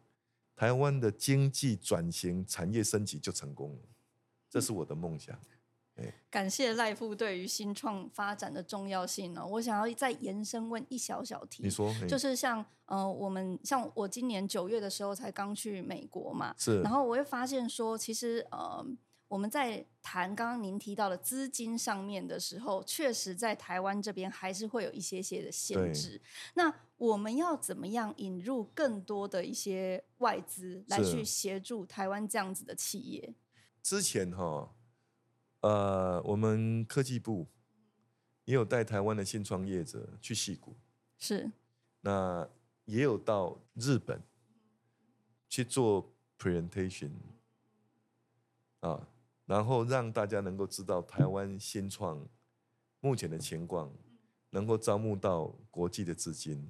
[0.57, 3.83] 台湾的经济转型、产业升级就成功了。
[4.49, 5.39] 这是我的梦想。
[6.30, 9.47] 感谢赖富对于新创发展的重要性呢。
[9.47, 18.82] 我想要再延伸问一小小题，你说，就是像呃，我们像我今年九月的时候才刚去美国嘛，是，然后我会发现说，其实呃，
[19.28, 26.22] 我们在谈刚刚您提到的资金上面的时候，确实在台湾这边还是会有一些些的限制。
[26.55, 33.34] 那我们要怎么样引入更多的一些外资来去协助台湾这样子的企业？
[33.82, 34.70] 之前哈。
[35.61, 37.46] 呃，我们科技部
[38.46, 40.74] 也有带台湾的新创业者去戏谷，
[41.18, 41.50] 是，
[42.00, 42.48] 那
[42.86, 44.22] 也有到日本
[45.48, 47.11] 去做 presentation，
[48.80, 49.06] 啊，
[49.44, 52.26] 然后让大家能够知道台湾新创
[53.00, 53.92] 目前的情况，
[54.48, 56.66] 能够招募到国际的资金。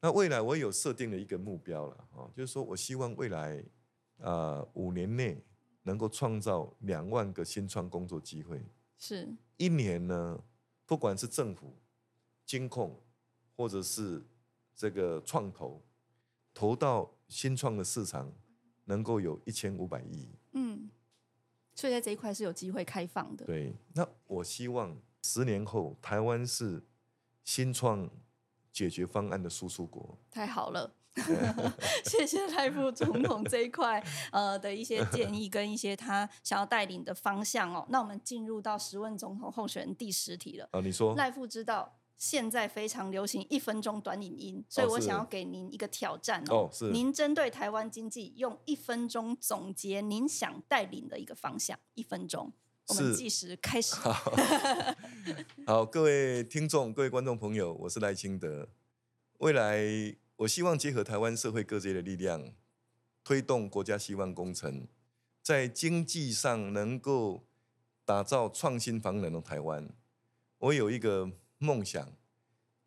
[0.00, 3.64] 那未来我有设定了一个目标了，啊，就是说我希望未来
[4.18, 5.40] 啊五年内。
[5.82, 8.64] 能够创造两万个新创工作机会，
[8.98, 10.42] 是一年呢？
[10.86, 11.74] 不管是政府、
[12.44, 13.00] 金控，
[13.56, 14.22] 或者是
[14.74, 15.82] 这个创投，
[16.52, 18.32] 投到新创的市场，
[18.84, 20.28] 能够有一千五百亿。
[20.52, 20.90] 嗯，
[21.74, 23.46] 所以在这一块是有机会开放的。
[23.46, 26.82] 对，那我希望十年后台湾是
[27.42, 28.10] 新创
[28.70, 30.18] 解决方案的输出国。
[30.30, 30.94] 太好了。
[32.04, 37.86] 谢谢赖副总统这一块呃的一些建议跟一些他想要带领的方向哦。
[37.90, 40.68] 那我们进入到十问总统候选人第十题了。
[40.72, 46.68] 啊，你说赖副知道现在非常流行一分钟短影音，所以我想要给您一个挑战哦。
[46.72, 46.90] 是。
[46.90, 52.52] 您针对台湾经济用一分钟总结您想带领的一个方向，一分钟，
[52.88, 53.96] 我们计时开始。
[55.66, 58.68] 好，各位听众、各位观众朋友，我是赖清德。
[59.38, 59.82] 未来
[60.36, 62.52] 我希望结合台湾社会各界的力量，
[63.22, 64.88] 推动国家希望工程，
[65.42, 67.46] 在经济上能够
[68.04, 69.88] 打造创新房能的台湾。
[70.58, 72.16] 我有一个梦想，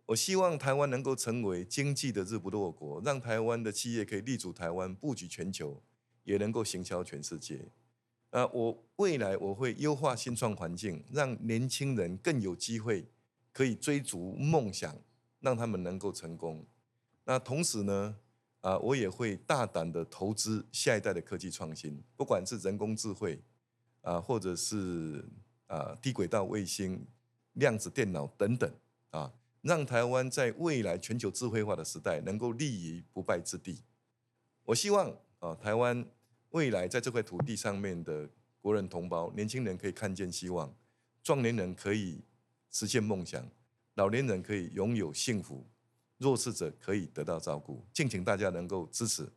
[0.07, 5.81] 我希望台湾能够成为经济的日不落国，让台湾的企业可以立足台湾，布局全球，
[6.23, 7.69] 也能够行销全世界。
[8.31, 13.07] 啊，我未来我会优化新创环境，让年轻人更有机会
[13.53, 14.97] 可以追逐梦想，
[15.39, 16.65] 让他们能够成功。
[17.25, 18.15] 那同时呢，
[18.61, 23.37] 啊，我也会大胆的投资下一代的科技创新，不管是人工智慧
[24.01, 25.25] 啊，或者是
[25.67, 27.05] 啊低轨道卫星、
[27.53, 28.71] 量子电脑等等
[29.09, 33.81] 啊，让台湾在未来全球智慧化的时代能够立于不败之地。
[34.63, 36.05] 我希望啊，台湾。
[36.51, 38.29] 未来在这块土地上面的
[38.61, 40.73] 国人同胞，年轻人可以看见希望，
[41.21, 42.21] 壮年人可以
[42.71, 43.45] 实现梦想，
[43.95, 45.67] 老年人可以拥有幸福，
[46.17, 47.83] 弱势者可以得到照顾。
[47.93, 49.31] 敬请大家能够支持，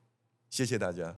[0.51, 1.17] 谢谢大家。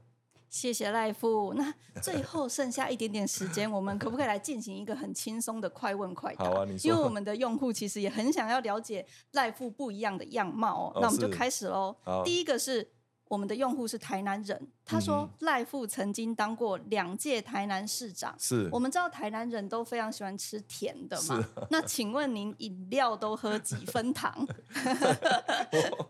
[0.48, 1.54] 谢谢赖夫。
[1.54, 6.44] 那最后剩下一点点时间，我们可不可以来进行一个很轻松的快问快答？
[6.44, 6.66] 好啊。
[6.82, 10.92] 因为我们的用户其实也很想要了解赖夫不一样的样貌哦。
[11.00, 11.96] 那我们就开始喽。
[12.24, 12.90] 第一个是。
[13.30, 18.34] 我们的用户是台南人，他说赖富曾经当过两届台南市长。
[18.36, 21.48] 是，我们知道台南人都非常喜欢吃甜的嘛？
[21.70, 24.44] 那请问您饮料都喝几分糖？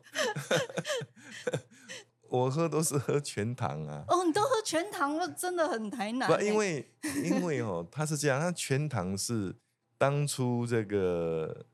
[2.27, 4.03] 我喝都是喝全糖啊。
[4.09, 6.27] 哦，你都喝全糖了，真的很台南。
[6.27, 6.91] 不，因为
[7.23, 9.55] 因为哦，他是这样，他全糖是
[9.99, 11.67] 当初这个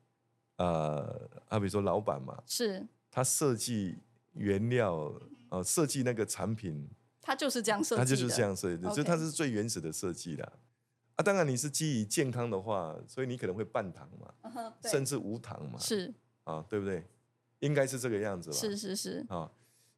[0.57, 4.01] 呃，好比如说老板嘛，是他设计
[4.33, 5.15] 原料。
[5.49, 6.89] 哦，设计那个产品，
[7.21, 10.53] 它就是这样设计，它就是这样设计的，所以它是最原始的设计啦。
[11.17, 16.13] 啊，当然你是基于健康的话，所以你可能会半糖嘛，甚至无糖嘛，是
[16.45, 17.07] 啊，对不对？
[17.61, 18.57] 应该是这个样子吧？
[18.57, 19.51] 是是是啊，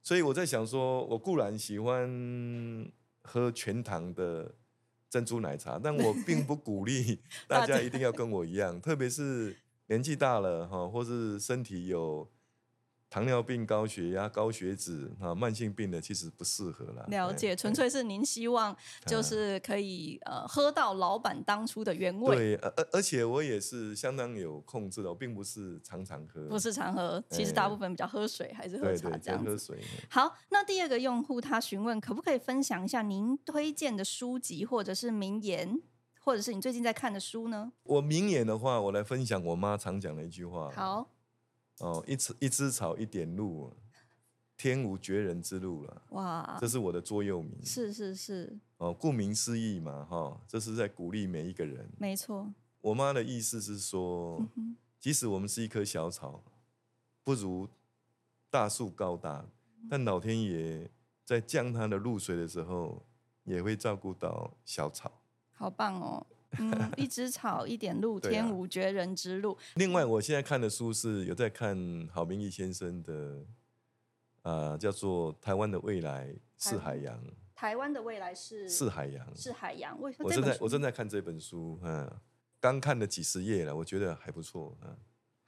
[0.03, 2.89] 所以我在想说，我固然喜欢
[3.23, 4.55] 喝全糖的
[5.11, 12.31] 珍珠奶茶，但我并不鼓励 大家一定要跟我一样，特别是年纪大了哈，或是身体有。
[13.11, 17.07] 糖尿病、高血压、高血脂啊，慢性病的其实不适合了。
[17.09, 22.37] 了解，纯粹是您希望就是可以呃喝到老板当初的原味。
[22.37, 26.47] 对，而而而且我也是相当有控制的，我并不是常常喝。
[26.49, 29.51] 不是常喝，其实大部分比较喝水还是喝茶这样子。
[29.53, 29.83] 喝水。
[30.11, 35.81] 好，那第二个用户他询问，可不可以分享一下您推荐的书籍或者是名言，
[36.21, 37.73] 或者是你最近在看的书呢？
[37.85, 40.71] 我名言的话，我来分享我妈常讲的一句话。
[40.71, 41.09] 好。
[41.79, 43.73] 哦，一枝一枝草，一点露，
[44.57, 46.03] 天无绝人之路了。
[46.11, 47.65] 哇，这是我的座右铭。
[47.65, 48.59] 是是是。
[48.79, 51.89] 哦，顾名思义嘛，哈，这是在鼓励每一个人。
[51.99, 52.53] 没错。
[52.81, 54.41] 我妈的意思是说，
[54.99, 56.43] 即使我们是一棵小草，
[57.25, 57.69] 不如
[58.51, 59.45] 大树高大，
[59.91, 60.91] 但老天爷
[61.25, 63.05] 在降它的露水的时候，
[63.45, 65.11] 也会照顾到小草。
[65.53, 66.27] 好棒哦。
[66.59, 69.57] 嗯，一枝草，一点露，天无绝人之路。
[69.75, 71.77] 另外，我现在看的书是有在看
[72.13, 73.45] 郝明义先生的，
[74.43, 77.23] 呃，叫做《台湾的未来是海洋》。
[77.55, 80.01] 台湾的未来是是海洋，是海洋。
[80.01, 82.11] 为我正在我正在看这本书，嗯，
[82.61, 84.97] 刚看了几十页了，我觉得还不错，嗯。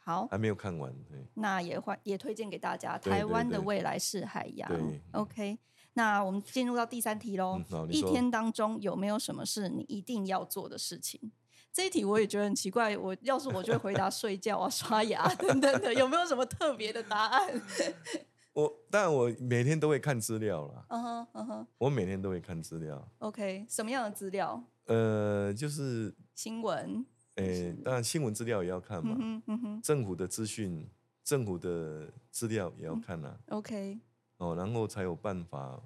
[0.02, 0.92] 好，还没有看完。
[1.34, 4.68] 那也欢也推荐给大家，《台湾的未来是海洋》。
[5.12, 5.58] OK。
[5.94, 7.60] 那我们进入到第三题喽。
[7.90, 11.32] 一天当中有没有什么是你一定要做的事情？
[11.72, 12.96] 这一题我也觉得很奇怪。
[12.96, 15.94] 我要是我就会回答睡觉啊、刷牙等等的。
[15.94, 17.62] 有没有什么特别的答案？
[18.52, 20.84] 我当然我每天都会看资料啦。
[20.88, 23.08] 嗯哼嗯哼，我每天都会看资料。
[23.18, 24.62] OK，什么样的资料？
[24.86, 27.06] 呃，就是新闻。
[27.36, 29.16] 诶，当然新闻资料也要看嘛。
[29.20, 30.90] 嗯哼，政府的资讯、
[31.22, 33.38] 政府的资料也要看啊。
[33.50, 34.00] OK。
[34.40, 35.78] 哦，然后才有办法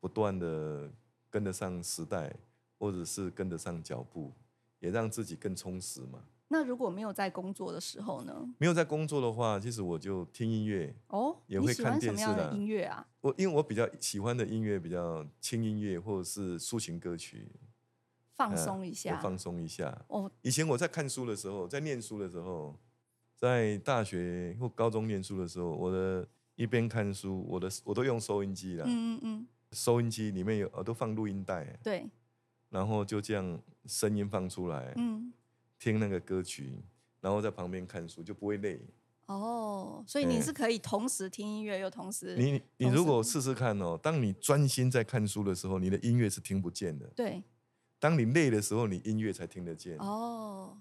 [0.00, 0.90] 不断的
[1.28, 2.34] 跟得上时代，
[2.78, 4.32] 或者是跟得上脚步，
[4.78, 6.24] 也让自己更充实嘛。
[6.48, 8.48] 那如果没有在工作的时候呢？
[8.56, 13.06] 没有在工作的话，其实我就听音乐哦，也会看电视的音乐啊。
[13.20, 17.52] 我因为我比较喜欢的音乐比较轻音乐，或者是抒情歌曲，
[18.34, 20.02] 放松一下，放松一下。
[20.08, 22.74] 哦，以前我在看书的时候，在念书的时候，
[23.36, 26.26] 在大学或高中念书的时候，我的。
[26.56, 28.84] 一边看书，我的我都用收音机了。
[28.86, 31.64] 嗯嗯嗯，收音机里面有都放录音带。
[31.82, 32.08] 对。
[32.70, 35.32] 然后就这样声音放出来，嗯，
[35.78, 36.72] 听那个歌曲，
[37.20, 38.80] 然后在旁边看书就不会累。
[39.26, 42.36] 哦，所以你是可以同时听音乐又同时。
[42.36, 47.06] 你你如果试试看哦，当你专心在看书的时候，你的音乐是听不见的。
[47.14, 47.42] 对。
[48.00, 49.96] 当你累的时候，你音乐才听得见。
[49.98, 50.76] 哦。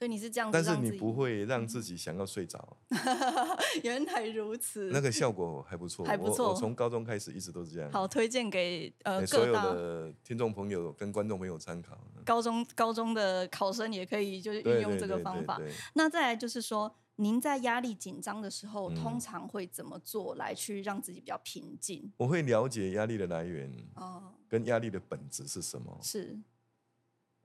[0.00, 2.74] 所以你是这样子但是你不会让自己想要睡着，
[3.84, 6.06] 原来如此，那个效果还不错。
[6.06, 7.92] 还不错我我从高中开始一直都是这样。
[7.92, 11.98] 好推荐给呃所有的听众朋友跟观众朋友参考。
[12.24, 15.58] 高中高中的考生也可以就是对运用这个方法。
[15.58, 22.10] 对对那再来就是说，您在压力紧张的时候，嗯通常会怎么做来去让自己比较平静？
[22.16, 26.38] 我会了解压力的来源哦，跟压力的本质是什么是，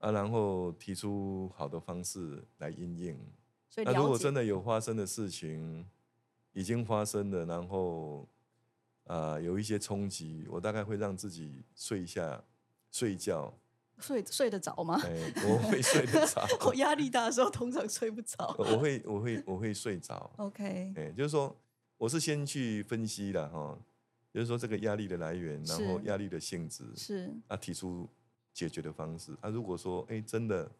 [0.05, 3.19] 啊，然后提出好的方式来应应。
[3.69, 5.85] 所以那如果真的有发生的事情，
[6.53, 8.27] 已经发生了，然后
[9.05, 12.43] 啊、有一些冲击，我大概会让自己睡一下，
[12.91, 13.53] 睡一觉，
[13.99, 15.01] 睡睡得着吗？
[15.03, 18.55] 哎，我会睡得着， 我压力大的时候通常睡不着。
[18.59, 21.55] 我会我会我会睡着，OK，哎，就是说
[21.97, 23.77] 我是先去分析了哈，
[24.31, 28.07] 就是说这个压力的来源，然后是压力的性质，是啊，提出
[28.55, 29.49] 解决的方式啊。
[29.49, 30.71] 如果说哎真的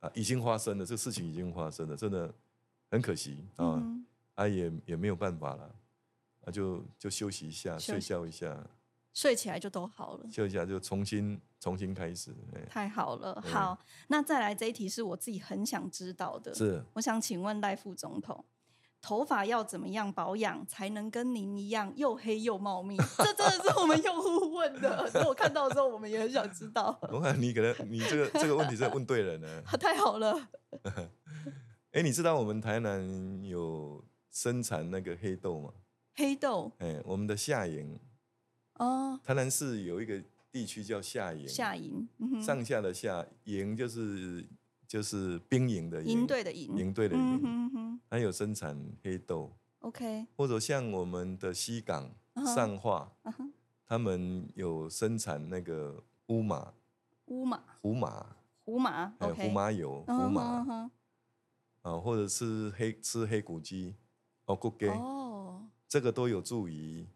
[0.00, 2.34] 啊已经发生了，这个事情已经发生了，真的
[2.90, 3.76] 很可惜啊。
[3.76, 5.74] 嗯啊也也没有办法了，
[6.44, 8.56] 啊就就休息一下，睡觉一下，
[9.12, 10.30] 睡起来就都好了。
[10.30, 12.32] 休息一下就重新重新开始。
[12.54, 18.44] 哎太好了，嗯好，那再来这一题是我自己很想知道的，是我想请问赖副总统，
[19.00, 22.96] 头发要怎么样保养才能跟您一样又黑又茂密？
[23.18, 26.98] 这真的是我们用户问的， 所以我看到之后我们也很想知道。
[27.12, 29.62] 我看你可能你这个这个问题真的问对人了。
[29.78, 30.48] 太好了，
[31.92, 35.72] 哎，你知道我们台南有生产那个黑豆吗？
[36.14, 37.98] 黑豆哎，我们的下营，
[38.74, 40.20] 哦，台南市有一个
[40.50, 44.44] 地区叫下营，下营，嗯上下的下，营就是
[44.88, 48.74] 就是兵营的营队的营，营队的嗯营，哼哼还有生产
[49.04, 52.10] 黑豆，，OK，或者像我们的西港
[52.54, 53.12] 上化，
[53.86, 56.72] 他们有生产那个乌马、
[57.26, 58.26] 乌马、胡马，
[58.64, 60.90] 胡马还有，OK，胡麻油、胡麻嗯哼
[61.82, 63.94] 啊，或者是黑吃黑骨鸡、
[64.46, 67.06] 哦骨鸡，哦，这个都有助于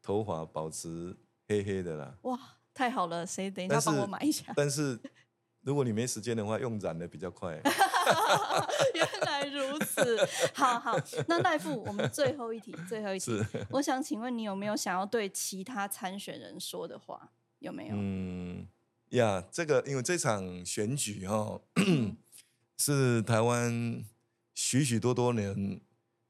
[0.00, 1.16] 头发保持
[1.48, 2.16] 黑黑的啦。
[2.22, 2.38] 哇，
[2.72, 4.52] 太好了，谁等一下帮我买一下？
[4.54, 4.98] 但是
[5.62, 7.60] 如果你没时间的话，用染的比较快。
[8.94, 10.18] 原来如此，
[10.54, 10.96] 好好。
[11.28, 17.30] 那赖副，我们最后一题，最后一题是，我想请问你有没有想要对其他参选人说的话？
[17.58, 17.94] 有没有？
[17.96, 18.66] 嗯
[19.10, 22.16] 呀，这个因为这场选举哦，嗯
[22.78, 24.02] 是台湾
[24.54, 25.80] 许许多多年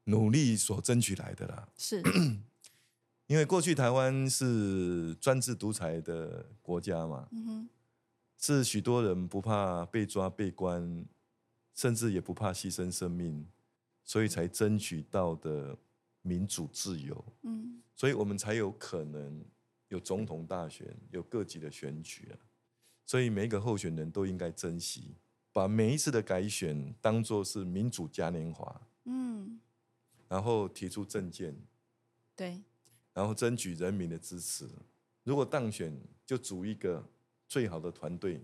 [0.05, 1.69] 努力所争取来的啦。
[1.77, 2.01] 是，
[3.27, 7.69] 因为过去台湾是专制独裁的国家嘛，嗯哼，
[8.41, 11.05] 是许多人不怕被抓被关，
[11.75, 13.47] 甚至也不怕牺牲生命，
[14.03, 15.77] 所以才争取到的
[16.23, 17.23] 民主自由。
[17.43, 19.45] 嗯，所以我们才有可能
[19.89, 22.35] 有总统大选，有各级的选举啊。
[23.05, 25.13] 所以每一个候选人都应该珍惜，
[25.53, 29.59] 把每一次的改选当作是民主嘉年华，嗯，
[30.27, 31.55] 然后提出政见，
[32.35, 32.63] 对，
[33.13, 34.67] 然后争取人民的支持。
[35.23, 37.07] 如果当选，就组一个
[37.51, 38.41] 最好的团队，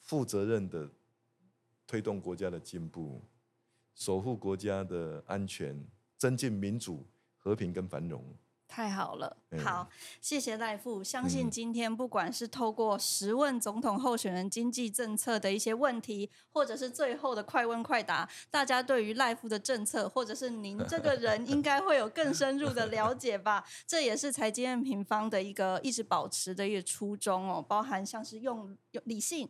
[0.00, 0.90] 负责任的
[1.86, 3.22] 推动国家的进步，
[3.94, 5.86] 守护国家的安全，
[6.16, 8.24] 增进民主、和平跟繁荣。
[8.68, 9.36] 太好了。
[9.50, 9.88] 嗯好，
[10.20, 11.02] 谢谢赖副。
[11.02, 23.64] 相信嗯今天不管是透过十问总统候选人经济政策的一些问题，或者是最后的快问快答，大家对于赖副的政策，或者是您这个人，应该会有更深入的了解吧。
[23.86, 29.48] 这也是财经院平方的一个一直保持的一个初衷哦，包含像是用用理性、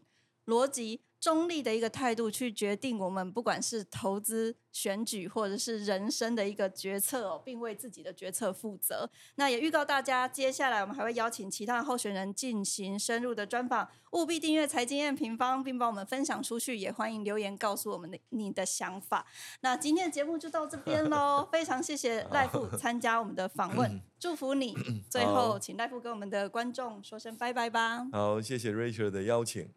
[0.49, 9.11] 逻辑、中立的一个态度去决定我们不管是投资、选举或者是人生的一个决策哦，并为自己的决策负责。
[9.35, 19.27] 那也预告大家，接下来我们还会邀请其他候选人进行深入的专访，务必订阅财经验平方，并帮我们分享出去，也欢迎留言告诉我们的你的想法。
[19.61, 24.75] 那今天的节目就到这边喽， 非常谢谢赖富参加我们的访问，祝福你。
[25.11, 28.07] 最后，请赖副跟我们的观众说声拜拜吧。
[28.13, 29.69] 好，谢谢 Rachel 的邀请，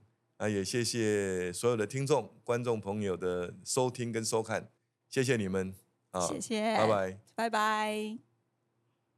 [0.41, 4.71] 啊，也谢谢所有的听众、观众朋友的收听跟收看，
[5.07, 5.71] 谢谢你们，
[6.09, 7.19] 啊，谢谢，拜拜。
[7.35, 8.30] 拜拜。